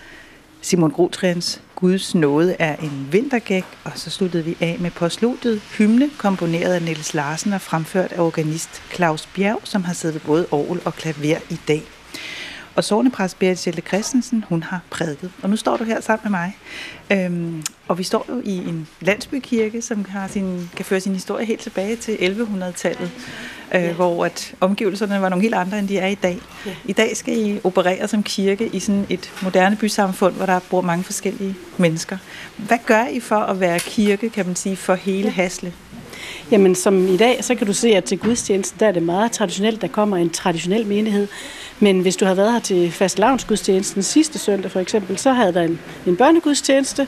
Simon 0.60 0.90
Grotrians 0.90 1.62
Guds 1.74 2.14
nåde 2.14 2.56
er 2.58 2.76
en 2.76 3.08
vintergæk, 3.12 3.64
og 3.84 3.92
så 3.94 4.10
sluttede 4.10 4.44
vi 4.44 4.56
af 4.60 4.76
med 4.80 4.90
postludiet 4.90 5.60
hymne, 5.78 6.10
komponeret 6.18 6.74
af 6.74 6.82
Niels 6.82 7.14
Larsen 7.14 7.52
og 7.52 7.60
fremført 7.60 8.12
af 8.12 8.20
organist 8.20 8.82
Claus 8.94 9.26
Bjerg, 9.26 9.60
som 9.64 9.84
har 9.84 9.94
siddet 9.94 10.14
ved 10.14 10.20
både 10.20 10.46
orgel 10.50 10.80
og 10.84 10.94
klaver 10.94 11.38
i 11.50 11.60
dag. 11.68 11.82
Og 12.74 12.84
sovnepræst 12.84 13.38
Berit 13.38 13.58
Sjælte 13.58 13.82
Christensen, 13.82 14.44
hun 14.48 14.62
har 14.62 14.80
prædiket. 14.90 15.30
Og 15.42 15.50
nu 15.50 15.56
står 15.56 15.76
du 15.76 15.84
her 15.84 16.00
sammen 16.00 16.32
med 16.32 16.40
mig. 16.40 16.56
Øhm, 17.10 17.62
og 17.88 17.98
vi 17.98 18.02
står 18.02 18.26
jo 18.28 18.42
i 18.44 18.56
en 18.56 18.88
landsbykirke, 19.00 19.82
som 19.82 20.04
har 20.04 20.28
sin, 20.28 20.70
kan 20.76 20.84
føre 20.84 21.00
sin 21.00 21.12
historie 21.12 21.46
helt 21.46 21.60
tilbage 21.60 21.96
til 21.96 22.12
1100-tallet, 22.12 23.10
øh, 23.74 23.82
ja. 23.82 23.92
hvor 23.92 24.24
at 24.24 24.54
omgivelserne 24.60 25.20
var 25.22 25.28
nogle 25.28 25.42
helt 25.42 25.54
andre, 25.54 25.78
end 25.78 25.88
de 25.88 25.98
er 25.98 26.06
i 26.06 26.14
dag. 26.14 26.38
Ja. 26.66 26.74
I 26.84 26.92
dag 26.92 27.16
skal 27.16 27.38
I 27.38 27.60
operere 27.64 28.08
som 28.08 28.22
kirke 28.22 28.66
i 28.66 28.80
sådan 28.80 29.06
et 29.08 29.32
moderne 29.42 29.76
bysamfund, 29.76 30.34
hvor 30.34 30.46
der 30.46 30.60
bor 30.70 30.80
mange 30.80 31.04
forskellige 31.04 31.54
mennesker. 31.78 32.18
Hvad 32.56 32.78
gør 32.86 33.06
I 33.06 33.20
for 33.20 33.36
at 33.36 33.60
være 33.60 33.78
kirke, 33.78 34.30
kan 34.30 34.46
man 34.46 34.56
sige, 34.56 34.76
for 34.76 34.94
hele 34.94 35.28
ja. 35.28 35.30
Hasle? 35.30 35.72
Jamen 36.50 36.74
som 36.74 37.08
i 37.08 37.16
dag, 37.16 37.44
så 37.44 37.54
kan 37.54 37.66
du 37.66 37.72
se, 37.72 37.88
at 37.88 38.04
til 38.04 38.18
gudstjenesten, 38.18 38.80
der 38.80 38.86
er 38.86 38.92
det 38.92 39.02
meget 39.02 39.32
traditionelt, 39.32 39.82
der 39.82 39.88
kommer 39.88 40.16
en 40.16 40.30
traditionel 40.30 40.86
menighed. 40.86 41.28
Men 41.80 42.00
hvis 42.00 42.16
du 42.16 42.24
har 42.24 42.34
været 42.34 42.52
her 42.52 42.60
til 42.60 42.92
fastelavnsgudstjenesten 42.92 44.02
sidste 44.02 44.38
søndag 44.38 44.70
for 44.70 44.80
eksempel, 44.80 45.18
så 45.18 45.32
havde 45.32 45.54
der 45.54 45.62
en, 45.62 45.80
en 46.06 46.16
børnegudstjeneste, 46.16 47.06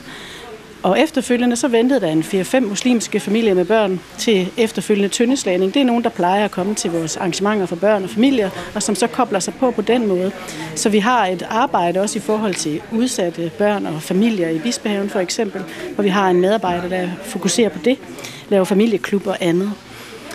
og 0.83 0.99
efterfølgende 0.99 1.55
så 1.55 1.67
ventede 1.67 1.99
der 1.99 2.07
en 2.07 2.21
4-5 2.21 2.59
muslimske 2.59 3.19
familier 3.19 3.53
med 3.53 3.65
børn 3.65 3.99
til 4.17 4.51
efterfølgende 4.57 5.09
tyndeslagning. 5.09 5.73
Det 5.73 5.79
er 5.79 5.85
nogen, 5.85 6.03
der 6.03 6.09
plejer 6.09 6.45
at 6.45 6.51
komme 6.51 6.75
til 6.75 6.91
vores 6.91 7.17
arrangementer 7.17 7.65
for 7.65 7.75
børn 7.75 8.03
og 8.03 8.09
familier, 8.09 8.49
og 8.75 8.83
som 8.83 8.95
så 8.95 9.07
kobler 9.07 9.39
sig 9.39 9.53
på 9.53 9.71
på 9.71 9.81
den 9.81 10.07
måde. 10.07 10.31
Så 10.75 10.89
vi 10.89 10.99
har 10.99 11.27
et 11.27 11.47
arbejde 11.49 11.99
også 11.99 12.19
i 12.19 12.21
forhold 12.21 12.53
til 12.53 12.81
udsatte 12.91 13.51
børn 13.57 13.85
og 13.85 14.01
familier 14.01 14.49
i 14.49 14.59
Bispehaven 14.59 15.09
for 15.09 15.19
eksempel, 15.19 15.63
hvor 15.95 16.03
vi 16.03 16.09
har 16.09 16.29
en 16.29 16.41
medarbejder, 16.41 16.89
der 16.89 17.07
fokuserer 17.23 17.69
på 17.69 17.79
det, 17.85 17.97
laver 18.49 18.63
familieklub 18.63 19.27
og 19.27 19.37
andet. 19.39 19.71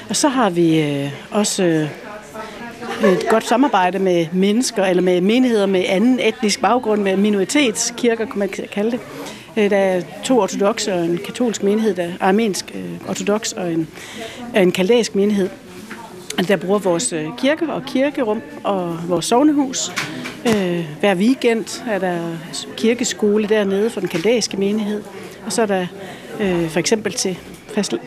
Og 0.08 0.16
så 0.16 0.28
har 0.28 0.50
vi 0.50 0.80
øh, 0.80 1.12
også 1.30 1.62
øh, 1.62 3.12
et 3.12 3.28
godt 3.30 3.46
samarbejde 3.46 3.98
med 3.98 4.26
mennesker, 4.32 4.84
eller 4.84 5.02
med 5.02 5.20
menigheder 5.20 5.66
med 5.66 5.84
anden 5.88 6.20
etnisk 6.20 6.60
baggrund, 6.60 7.02
med 7.02 7.16
minoritetskirker, 7.16 8.26
kunne 8.26 8.38
man 8.38 8.48
kalde 8.48 8.90
det. 8.90 9.00
Øh, 9.56 9.70
der 9.70 9.76
er 9.76 10.02
to 10.24 10.38
ortodoxe 10.38 10.94
og 10.94 11.04
en 11.04 11.18
katolsk 11.18 11.62
menighed, 11.62 11.94
der 11.94 12.02
er 12.02 12.12
armensk 12.20 12.72
øh, 12.74 13.08
ortodox 13.08 13.52
og 13.52 13.72
en, 13.72 13.88
øh, 14.56 14.62
en 14.62 14.72
kaldæisk 14.72 15.14
menighed. 15.14 15.48
Der 16.48 16.56
bruger 16.56 16.78
vores 16.78 17.12
øh, 17.12 17.26
kirke 17.38 17.72
og 17.72 17.82
kirkerum 17.86 18.42
og 18.64 18.98
vores 19.08 19.24
sovnehus. 19.24 19.92
Hver 21.00 21.14
weekend 21.14 21.82
er 21.90 21.98
der 21.98 22.18
kirkeskole 22.76 23.48
dernede 23.48 23.90
for 23.90 24.00
den 24.00 24.08
kaldæiske 24.08 24.56
menighed. 24.56 25.02
Og 25.46 25.52
så 25.52 25.62
er 25.62 25.66
der 25.66 25.86
for 26.68 26.78
eksempel 26.78 27.12
til 27.12 27.38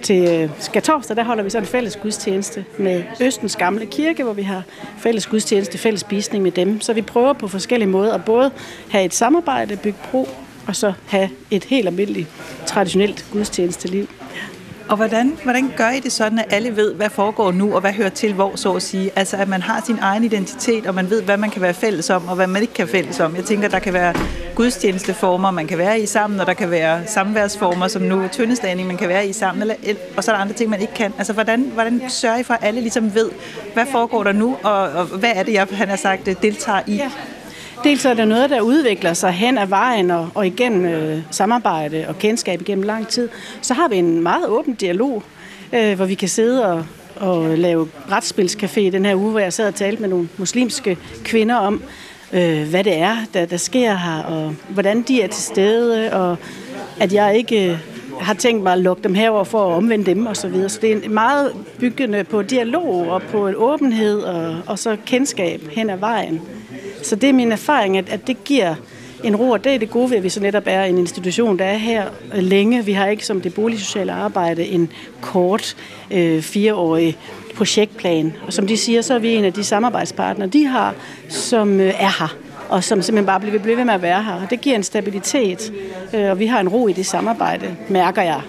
til 0.01 0.27
øh, 0.27 0.49
skatorsdag, 0.59 1.17
der 1.17 1.23
holder 1.23 1.43
vi 1.43 1.49
så 1.49 1.57
en 1.57 1.65
fælles 1.65 1.95
gudstjeneste 1.95 2.65
med 2.77 3.03
Østens 3.21 3.55
Gamle 3.55 3.85
Kirke, 3.85 4.23
hvor 4.23 4.33
vi 4.33 4.41
har 4.41 4.63
fælles 4.97 5.27
gudstjeneste, 5.27 5.77
fælles 5.77 6.01
spisning 6.01 6.43
med 6.43 6.51
dem. 6.51 6.81
Så 6.81 6.93
vi 6.93 7.01
prøver 7.01 7.33
på 7.33 7.47
forskellige 7.47 7.89
måder 7.89 8.13
at 8.13 8.25
både 8.25 8.51
have 8.89 9.05
et 9.05 9.13
samarbejde, 9.13 9.77
bygge 9.77 9.97
bro, 10.11 10.29
og 10.67 10.75
så 10.75 10.93
have 11.07 11.29
et 11.51 11.63
helt 11.63 11.87
almindeligt 11.87 12.27
traditionelt 12.65 13.25
gudstjenesteliv. 13.31 14.07
Og 14.89 14.95
hvordan, 14.95 15.37
hvordan 15.43 15.73
gør 15.77 15.89
I 15.89 15.99
det 15.99 16.11
sådan, 16.11 16.39
at 16.39 16.45
alle 16.49 16.75
ved, 16.75 16.93
hvad 16.93 17.09
foregår 17.09 17.51
nu, 17.51 17.75
og 17.75 17.81
hvad 17.81 17.91
hører 17.93 18.09
til 18.09 18.33
hvor, 18.33 18.55
så 18.55 18.73
at 18.73 18.81
sige? 18.81 19.11
Altså, 19.15 19.37
at 19.37 19.47
man 19.47 19.61
har 19.61 19.83
sin 19.85 19.97
egen 20.01 20.23
identitet, 20.23 20.85
og 20.85 20.95
man 20.95 21.09
ved, 21.09 21.21
hvad 21.21 21.37
man 21.37 21.49
kan 21.49 21.61
være 21.61 21.73
fælles 21.73 22.09
om, 22.09 22.27
og 22.27 22.35
hvad 22.35 22.47
man 22.47 22.61
ikke 22.61 22.73
kan 22.73 22.87
fælles 22.87 23.19
om. 23.19 23.35
Jeg 23.35 23.43
tænker, 23.43 23.67
der 23.67 23.79
kan 23.79 23.93
være 23.93 24.13
gudstjenesteformer, 24.55 25.51
man 25.51 25.67
kan 25.67 25.77
være 25.77 25.99
i 25.99 26.05
sammen, 26.05 26.39
og 26.39 26.45
der 26.45 26.53
kan 26.53 26.71
være 26.71 27.07
samværsformer, 27.07 27.87
som 27.87 28.01
nu 28.01 28.27
tyndestagning, 28.31 28.87
man 28.87 28.97
kan 28.97 29.09
være 29.09 29.27
i 29.27 29.33
sammen, 29.33 29.61
eller, 29.61 29.75
og 30.17 30.23
så 30.23 30.31
er 30.31 30.35
der 30.35 30.41
andre 30.41 30.55
ting, 30.55 30.69
man 30.69 30.81
ikke 30.81 30.93
kan. 30.93 31.13
Altså, 31.17 31.33
hvordan, 31.33 31.61
hvordan 31.73 32.01
sørger 32.09 32.37
I 32.37 32.43
for, 32.43 32.53
at 32.53 32.63
alle 32.63 32.81
ligesom 32.81 33.15
ved, 33.15 33.29
hvad 33.73 33.85
foregår 33.91 34.23
der 34.23 34.31
nu, 34.31 34.57
og, 34.63 34.81
og 34.81 35.05
hvad 35.05 35.31
er 35.35 35.43
det, 35.43 35.53
jeg, 35.53 35.67
han 35.71 35.89
har 35.89 35.95
sagt, 35.95 36.25
deltager 36.41 36.81
i? 36.87 37.01
Dels 37.85 38.05
er 38.05 38.13
der 38.13 38.25
noget, 38.25 38.49
der 38.49 38.61
udvikler 38.61 39.13
sig 39.13 39.31
hen 39.31 39.57
ad 39.57 39.67
vejen 39.67 40.11
og, 40.11 40.29
og 40.35 40.47
igennem 40.47 40.85
øh, 40.85 41.19
samarbejde 41.31 42.05
og 42.07 42.19
kendskab 42.19 42.61
igennem 42.61 42.83
lang 42.83 43.07
tid. 43.07 43.29
Så 43.61 43.73
har 43.73 43.87
vi 43.87 43.95
en 43.95 44.23
meget 44.23 44.47
åben 44.47 44.73
dialog, 44.73 45.23
øh, 45.73 45.95
hvor 45.95 46.05
vi 46.05 46.13
kan 46.13 46.29
sidde 46.29 46.65
og, 46.65 46.85
og 47.15 47.57
lave 47.57 47.87
brætspilscafé 48.09 48.79
den 48.79 49.05
her 49.05 49.15
uge, 49.15 49.31
hvor 49.31 49.39
jeg 49.39 49.53
sad 49.53 49.67
og 49.67 49.75
talte 49.75 50.01
med 50.01 50.09
nogle 50.09 50.29
muslimske 50.37 50.97
kvinder 51.23 51.55
om, 51.55 51.83
øh, 52.33 52.69
hvad 52.69 52.83
det 52.83 52.97
er, 52.97 53.17
der, 53.33 53.45
der 53.45 53.57
sker 53.57 53.95
her, 53.95 54.23
og 54.23 54.55
hvordan 54.69 55.01
de 55.01 55.21
er 55.21 55.27
til 55.27 55.43
stede, 55.43 56.13
og 56.13 56.37
at 56.99 57.13
jeg 57.13 57.37
ikke 57.37 57.71
øh, 57.71 57.77
har 58.19 58.33
tænkt 58.33 58.63
mig 58.63 58.73
at 58.73 58.79
lukke 58.79 59.03
dem 59.03 59.15
herover 59.15 59.43
for 59.43 59.69
at 59.69 59.75
omvende 59.75 60.05
dem 60.05 60.27
osv. 60.27 60.35
Så, 60.35 60.47
videre. 60.47 60.69
så 60.69 60.79
det 60.81 61.05
er 61.05 61.09
meget 61.09 61.51
byggende 61.79 62.23
på 62.23 62.41
dialog 62.41 63.07
og 63.07 63.21
på 63.21 63.47
en 63.47 63.55
åbenhed 63.55 64.19
og, 64.21 64.57
og 64.67 64.79
så 64.79 64.97
kendskab 65.05 65.61
hen 65.71 65.89
ad 65.89 65.97
vejen. 65.97 66.41
Så 67.03 67.15
det 67.15 67.29
er 67.29 67.33
min 67.33 67.51
erfaring, 67.51 67.97
at, 67.97 68.09
at 68.09 68.27
det 68.27 68.43
giver 68.43 68.75
en 69.23 69.35
ro, 69.35 69.49
og 69.49 69.63
det 69.63 69.75
er 69.75 69.79
det 69.79 69.89
gode 69.89 70.09
ved, 70.09 70.17
at 70.17 70.23
vi 70.23 70.29
så 70.29 70.39
netop 70.39 70.63
er 70.65 70.83
en 70.83 70.97
institution, 70.97 71.59
der 71.59 71.65
er 71.65 71.77
her 71.77 72.05
længe. 72.33 72.85
Vi 72.85 72.91
har 72.91 73.07
ikke 73.07 73.25
som 73.25 73.41
det 73.41 73.53
boligsociale 73.53 74.11
arbejde 74.11 74.65
en 74.65 74.91
kort 75.21 75.75
øh, 76.11 76.41
fireårig 76.41 77.17
projektplan. 77.55 78.33
Og 78.47 78.53
som 78.53 78.67
de 78.67 78.77
siger, 78.77 79.01
så 79.01 79.13
er 79.13 79.19
vi 79.19 79.35
en 79.35 79.45
af 79.45 79.53
de 79.53 79.63
samarbejdspartnere, 79.63 80.49
de 80.49 80.65
har, 80.65 80.95
som 81.29 81.79
øh, 81.79 81.93
er 81.99 82.19
her 82.19 82.37
og 82.69 82.83
som 82.83 83.01
simpelthen 83.01 83.25
bare 83.25 83.39
bliver 83.39 83.75
ved 83.75 83.85
med 83.85 83.93
at 83.93 84.01
være 84.01 84.23
her. 84.23 84.47
Det 84.49 84.61
giver 84.61 84.75
en 84.75 84.83
stabilitet, 84.83 85.73
øh, 86.13 86.29
og 86.31 86.39
vi 86.39 86.45
har 86.45 86.59
en 86.59 86.69
ro 86.69 86.87
i 86.87 86.93
det 86.93 87.05
samarbejde, 87.05 87.75
mærker 87.89 88.21
jeg. 88.21 88.41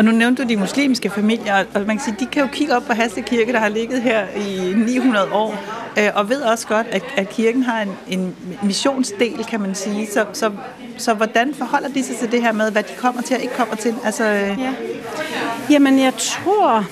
Og 0.00 0.04
nu 0.04 0.12
nævnte 0.12 0.42
du 0.42 0.48
de 0.48 0.56
muslimske 0.56 1.10
familier, 1.10 1.64
og 1.74 1.80
man 1.86 1.96
kan 1.96 2.00
sige, 2.00 2.16
de 2.20 2.26
kan 2.26 2.42
jo 2.42 2.48
kigge 2.52 2.76
op 2.76 2.82
på 2.82 2.92
Hasle 2.92 3.22
Kirke, 3.22 3.52
der 3.52 3.58
har 3.58 3.68
ligget 3.68 4.02
her 4.02 4.26
i 4.36 4.74
900 4.76 5.32
år, 5.32 5.64
øh, 5.98 6.08
og 6.14 6.28
ved 6.28 6.42
også 6.42 6.66
godt, 6.66 6.86
at, 6.90 7.02
at 7.16 7.28
kirken 7.28 7.62
har 7.62 7.82
en, 7.82 7.88
en 8.08 8.36
missionsdel, 8.62 9.44
kan 9.44 9.60
man 9.60 9.74
sige. 9.74 10.06
Så, 10.06 10.24
så, 10.32 10.50
så 10.96 11.14
hvordan 11.14 11.54
forholder 11.54 11.88
de 11.88 12.04
sig 12.04 12.16
til 12.16 12.32
det 12.32 12.42
her 12.42 12.52
med, 12.52 12.72
hvad 12.72 12.82
de 12.82 12.92
kommer 12.98 13.22
til 13.22 13.36
og 13.36 13.42
ikke 13.42 13.54
kommer 13.54 13.76
til? 13.76 13.94
Altså, 14.04 14.24
øh, 14.24 14.58
ja. 14.58 14.72
Jamen, 15.70 15.98
jeg 15.98 16.12
tror, 16.18 16.86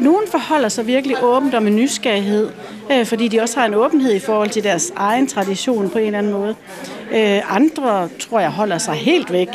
nogen 0.00 0.24
forholder 0.30 0.68
sig 0.68 0.86
virkelig 0.86 1.16
åbent 1.22 1.54
og 1.54 1.62
med 1.62 1.72
nysgerrighed, 1.72 2.50
øh, 2.92 3.06
fordi 3.06 3.28
de 3.28 3.40
også 3.40 3.60
har 3.60 3.66
en 3.66 3.74
åbenhed 3.74 4.14
i 4.14 4.20
forhold 4.20 4.50
til 4.50 4.64
deres 4.64 4.92
egen 4.96 5.26
tradition 5.26 5.90
på 5.90 5.98
en 5.98 6.06
eller 6.06 6.18
anden 6.18 6.32
måde. 6.32 6.54
Øh, 7.14 7.56
andre, 7.56 8.08
tror 8.20 8.40
jeg, 8.40 8.50
holder 8.50 8.78
sig 8.78 8.94
helt 8.94 9.32
væk. 9.32 9.48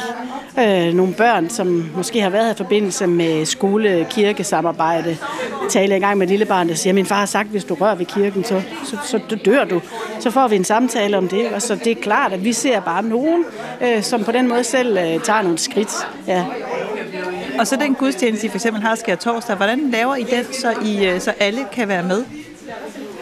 Øh, 0.59 0.93
nogle 0.93 1.13
børn, 1.13 1.49
som 1.49 1.89
måske 1.95 2.21
har 2.21 2.29
været 2.29 2.53
i 2.53 2.57
forbindelse 2.57 3.07
med 3.07 3.45
skole-kirkesamarbejde, 3.45 5.17
taler 5.69 5.95
en 5.95 6.01
gang 6.01 6.17
med 6.17 6.27
et 6.27 6.29
lille 6.29 6.45
barn, 6.45 6.69
der 6.69 6.75
siger, 6.75 6.93
min 6.93 7.05
far 7.05 7.19
har 7.19 7.25
sagt, 7.25 7.49
hvis 7.49 7.63
du 7.63 7.73
rører 7.73 7.95
ved 7.95 8.05
kirken, 8.05 8.43
så, 8.43 8.61
så, 8.83 8.97
så 9.05 9.37
dør 9.45 9.63
du. 9.63 9.81
Så 10.19 10.31
får 10.31 10.47
vi 10.47 10.55
en 10.55 10.63
samtale 10.63 11.17
om 11.17 11.27
det, 11.27 11.49
og 11.49 11.61
så 11.61 11.75
det 11.75 11.91
er 11.91 11.95
klart, 12.01 12.33
at 12.33 12.43
vi 12.43 12.53
ser 12.53 12.79
bare 12.79 13.03
nogen, 13.03 13.45
øh, 13.81 14.03
som 14.03 14.23
på 14.23 14.31
den 14.31 14.47
måde 14.47 14.63
selv 14.63 14.97
øh, 14.97 15.19
tager 15.23 15.41
nogle 15.41 15.57
skridt. 15.57 16.07
Ja. 16.27 16.45
Og 17.59 17.67
så 17.67 17.75
den 17.75 17.95
gudstjeneste, 17.95 18.47
I 18.47 18.49
for 18.49 18.57
eksempel 18.57 18.81
har 18.81 18.95
skær 18.95 19.15
torsdag, 19.15 19.55
hvordan 19.55 19.89
laver 19.91 20.15
I 20.15 20.23
den, 20.23 20.45
så, 20.53 20.73
I, 20.85 21.05
øh, 21.05 21.21
så 21.21 21.33
alle 21.39 21.59
kan 21.71 21.87
være 21.87 22.03
med? 22.03 22.23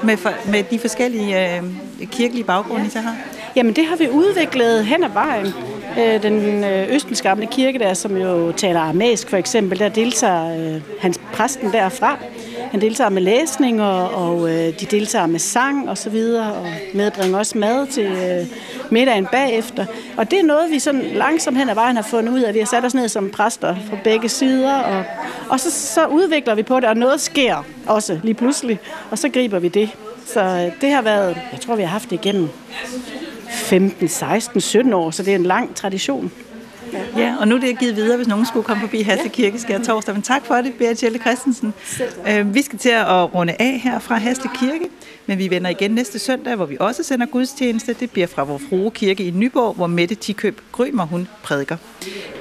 Med, 0.04 0.18
for, 0.18 0.34
med 0.48 0.64
de 0.64 0.80
forskellige 0.80 1.58
øh, 1.58 1.64
kirkelige 2.06 2.44
baggrunde, 2.44 2.86
I 2.86 2.90
så 2.90 3.00
har? 3.00 3.16
Jamen 3.56 3.74
det 3.74 3.86
har 3.86 3.96
vi 3.96 4.10
udviklet 4.10 4.86
hen 4.86 5.04
ad 5.04 5.10
vejen. 5.10 5.48
Øh, 6.00 6.24
den 6.24 6.64
øh, 6.64 6.96
østens 6.96 7.22
gamle 7.22 7.48
kirke 7.48 7.80
der, 7.80 7.94
som 7.94 8.18
jo 8.18 8.52
taler 8.52 8.80
aramæisk 8.80 9.30
for 9.30 9.38
eksempel, 9.38 9.80
der 9.80 9.90
deltager 9.90 10.76
øh, 10.76 10.82
hans 11.00 11.20
præsten 11.34 11.72
derfra. 11.72 12.18
Han 12.72 12.82
deltager 12.82 13.10
med 13.10 13.22
læsning, 13.22 13.82
og, 13.82 14.10
og 14.10 14.50
øh, 14.50 14.80
de 14.80 14.86
deltager 14.86 15.26
med 15.26 15.40
sang 15.40 15.90
og 15.90 15.98
så 15.98 16.10
videre, 16.10 16.54
og 16.54 16.68
medbringer 16.94 17.38
også 17.38 17.58
mad 17.58 17.88
til 17.88 18.06
øh, 18.06 18.46
middagen 18.92 19.28
bagefter. 19.32 19.86
Og 20.18 20.32
det 20.32 20.40
er 20.40 20.44
noget, 20.44 20.72
vi 20.72 20.80
sådan 20.80 21.02
langsomt 21.02 21.58
hen 21.58 21.70
ad 21.70 21.76
vejen 21.76 21.96
har 21.96 22.04
fundet 22.04 22.34
ud 22.34 22.42
af. 22.42 22.54
Vi 22.54 22.60
har 22.60 22.66
sat 22.66 22.86
os 22.86 22.94
ned 22.94 23.08
som 23.08 23.30
præster 23.30 23.76
fra 23.90 23.98
begge 24.04 24.30
sider, 24.30 24.76
og, 24.76 25.04
og 25.50 25.60
så, 25.60 25.72
så 25.72 26.08
udvikler 26.08 26.56
vi 26.56 26.64
på 26.64 26.80
det, 26.80 26.86
og 26.86 26.98
noget 26.98 27.22
sker 27.22 27.66
også 27.88 28.20
lige 28.24 28.34
pludselig, 28.34 28.80
og 29.12 29.18
så 29.18 29.30
griber 29.30 29.60
vi 29.60 29.68
det. 29.68 29.90
Så 30.26 30.42
øh, 30.42 30.82
det 30.82 30.92
har 30.92 31.02
været, 31.02 31.38
jeg 31.52 31.62
tror, 31.62 31.76
vi 31.76 31.82
har 31.82 31.90
haft 31.90 32.10
det 32.10 32.16
igennem 32.16 32.50
15, 33.56 34.08
16, 34.08 34.62
17 34.62 34.94
år, 34.94 35.12
så 35.12 35.24
det 35.24 35.32
er 35.32 35.36
en 35.36 35.44
lang 35.44 35.76
tradition. 35.76 36.32
Ja, 37.18 37.36
og 37.40 37.48
nu 37.48 37.56
er 37.56 37.60
det 37.60 37.80
givet 37.80 37.96
videre, 37.96 38.18
hvis 38.18 38.28
nogen 38.28 38.46
skulle 38.46 38.64
komme 38.64 38.82
forbi 38.82 39.02
Hasle 39.02 39.30
Kirke 39.30 39.60
skær 39.60 39.80
torsdag. 39.80 40.16
Men 40.16 40.22
tak 40.22 40.46
for 40.46 40.56
det, 40.56 40.74
Berit 40.74 41.04
Jelle 41.04 41.20
Christensen. 41.20 41.74
Øh, 42.30 42.54
vi 42.54 42.62
skal 42.62 42.80
til 42.80 42.90
at 42.90 43.34
runde 43.34 43.56
af 43.60 43.80
her 43.84 44.00
fra 44.00 44.16
Hasle 44.16 44.50
Kirke, 44.56 44.90
men 45.26 45.38
vi 45.38 45.50
vender 45.50 45.70
igen 45.70 45.92
næste 45.92 46.20
søndag, 46.20 46.56
hvor 46.56 46.66
vi 46.66 46.78
også 46.80 47.04
sender 47.04 47.26
gudstjeneste. 47.26 47.94
Det 47.94 48.12
bliver 48.12 48.28
fra 48.28 48.44
vores 48.44 48.64
Frue 48.70 48.92
Kirke 48.92 49.24
i 49.24 49.32
Nyborg, 49.32 49.74
hvor 49.74 49.88
Mette 49.88 50.16
Tikøb 50.16 50.62
Grymer, 50.72 51.06
hun 51.06 51.28
prædiker. 51.44 51.78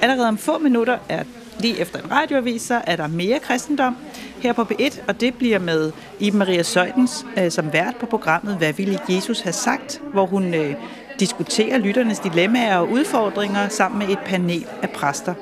Allerede 0.01 0.27
om 0.27 0.37
få 0.37 0.57
minutter 0.57 0.97
er 1.09 1.23
lige 1.59 1.79
efter 1.79 1.99
en 1.99 2.11
radioavis, 2.11 2.61
så 2.61 2.81
er 2.87 2.95
der 2.95 3.07
mere 3.07 3.39
kristendom 3.39 3.95
her 4.39 4.53
på 4.53 4.61
P1, 4.61 4.99
og 5.07 5.21
det 5.21 5.33
bliver 5.33 5.59
med 5.59 5.91
Iben 6.19 6.39
Maria 6.39 6.63
Søjdens 6.63 7.25
øh, 7.37 7.51
som 7.51 7.73
vært 7.73 7.95
på 7.99 8.05
programmet 8.05 8.57
Hvad 8.57 8.73
ville 8.73 8.99
Jesus 9.09 9.39
have 9.39 9.53
sagt, 9.53 10.01
hvor 10.13 10.25
hun 10.25 10.53
øh, 10.53 10.75
diskuterer 11.19 11.77
lytternes 11.77 12.19
dilemmaer 12.19 12.77
og 12.77 12.91
udfordringer 12.91 13.67
sammen 13.67 13.99
med 13.99 14.09
et 14.09 14.19
panel 14.25 14.65
af 14.81 14.89
præster. 14.89 15.33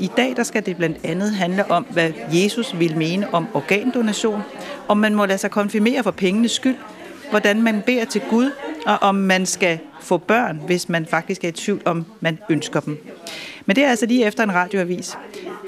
I 0.00 0.10
dag 0.16 0.36
der 0.36 0.42
skal 0.42 0.66
det 0.66 0.76
blandt 0.76 0.98
andet 1.04 1.32
handle 1.32 1.70
om, 1.70 1.86
hvad 1.90 2.12
Jesus 2.32 2.78
vil 2.78 2.96
mene 2.96 3.34
om 3.34 3.46
organdonation, 3.54 4.42
om 4.88 4.98
man 4.98 5.14
må 5.14 5.26
lade 5.26 5.38
sig 5.38 5.50
konfirmere 5.50 6.02
for 6.02 6.10
pengenes 6.10 6.52
skyld, 6.52 6.76
hvordan 7.30 7.62
man 7.62 7.82
beder 7.86 8.04
til 8.04 8.22
Gud, 8.30 8.50
og 8.86 8.98
om 9.02 9.14
man 9.14 9.46
skal 9.46 9.78
få 10.00 10.18
børn, 10.18 10.60
hvis 10.66 10.88
man 10.88 11.06
faktisk 11.06 11.44
er 11.44 11.48
i 11.48 11.52
tvivl 11.52 11.82
om, 11.84 12.06
man 12.20 12.38
ønsker 12.48 12.80
dem. 12.80 12.98
Men 13.66 13.76
det 13.76 13.84
er 13.84 13.88
altså 13.88 14.06
lige 14.06 14.24
efter 14.24 14.44
en 14.44 14.54
radioavis. 14.54 15.18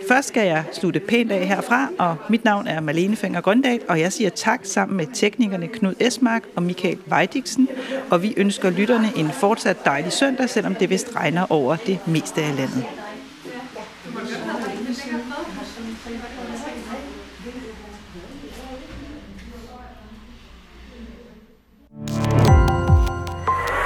Først 0.09 0.29
skal 0.29 0.47
jeg 0.47 0.65
slutte 0.73 1.01
pænt 1.01 1.33
af 1.33 1.47
herfra, 1.47 1.89
og 1.99 2.17
mit 2.29 2.45
navn 2.45 2.67
er 2.67 2.81
Malene 2.81 3.17
Fenger 3.17 3.41
Grøndal, 3.41 3.81
og 3.89 4.01
jeg 4.01 4.13
siger 4.13 4.31
tak 4.31 4.61
sammen 4.63 4.97
med 4.97 5.07
teknikerne 5.15 5.69
Knud 5.69 5.95
Esmark 6.01 6.43
og 6.57 6.63
Michael 6.63 6.99
Weidiksen, 7.13 7.69
og 8.11 8.23
vi 8.23 8.35
ønsker 8.37 8.71
lytterne 8.71 9.13
en 9.17 9.31
fortsat 9.31 9.85
dejlig 9.85 10.13
søndag, 10.13 10.51
selvom 10.51 10.75
det 10.75 10.91
vist 10.91 11.17
regner 11.17 11.47
over 11.53 11.77
det 11.77 11.99
meste 12.07 12.43
af 12.43 12.57
landet. 12.57 12.85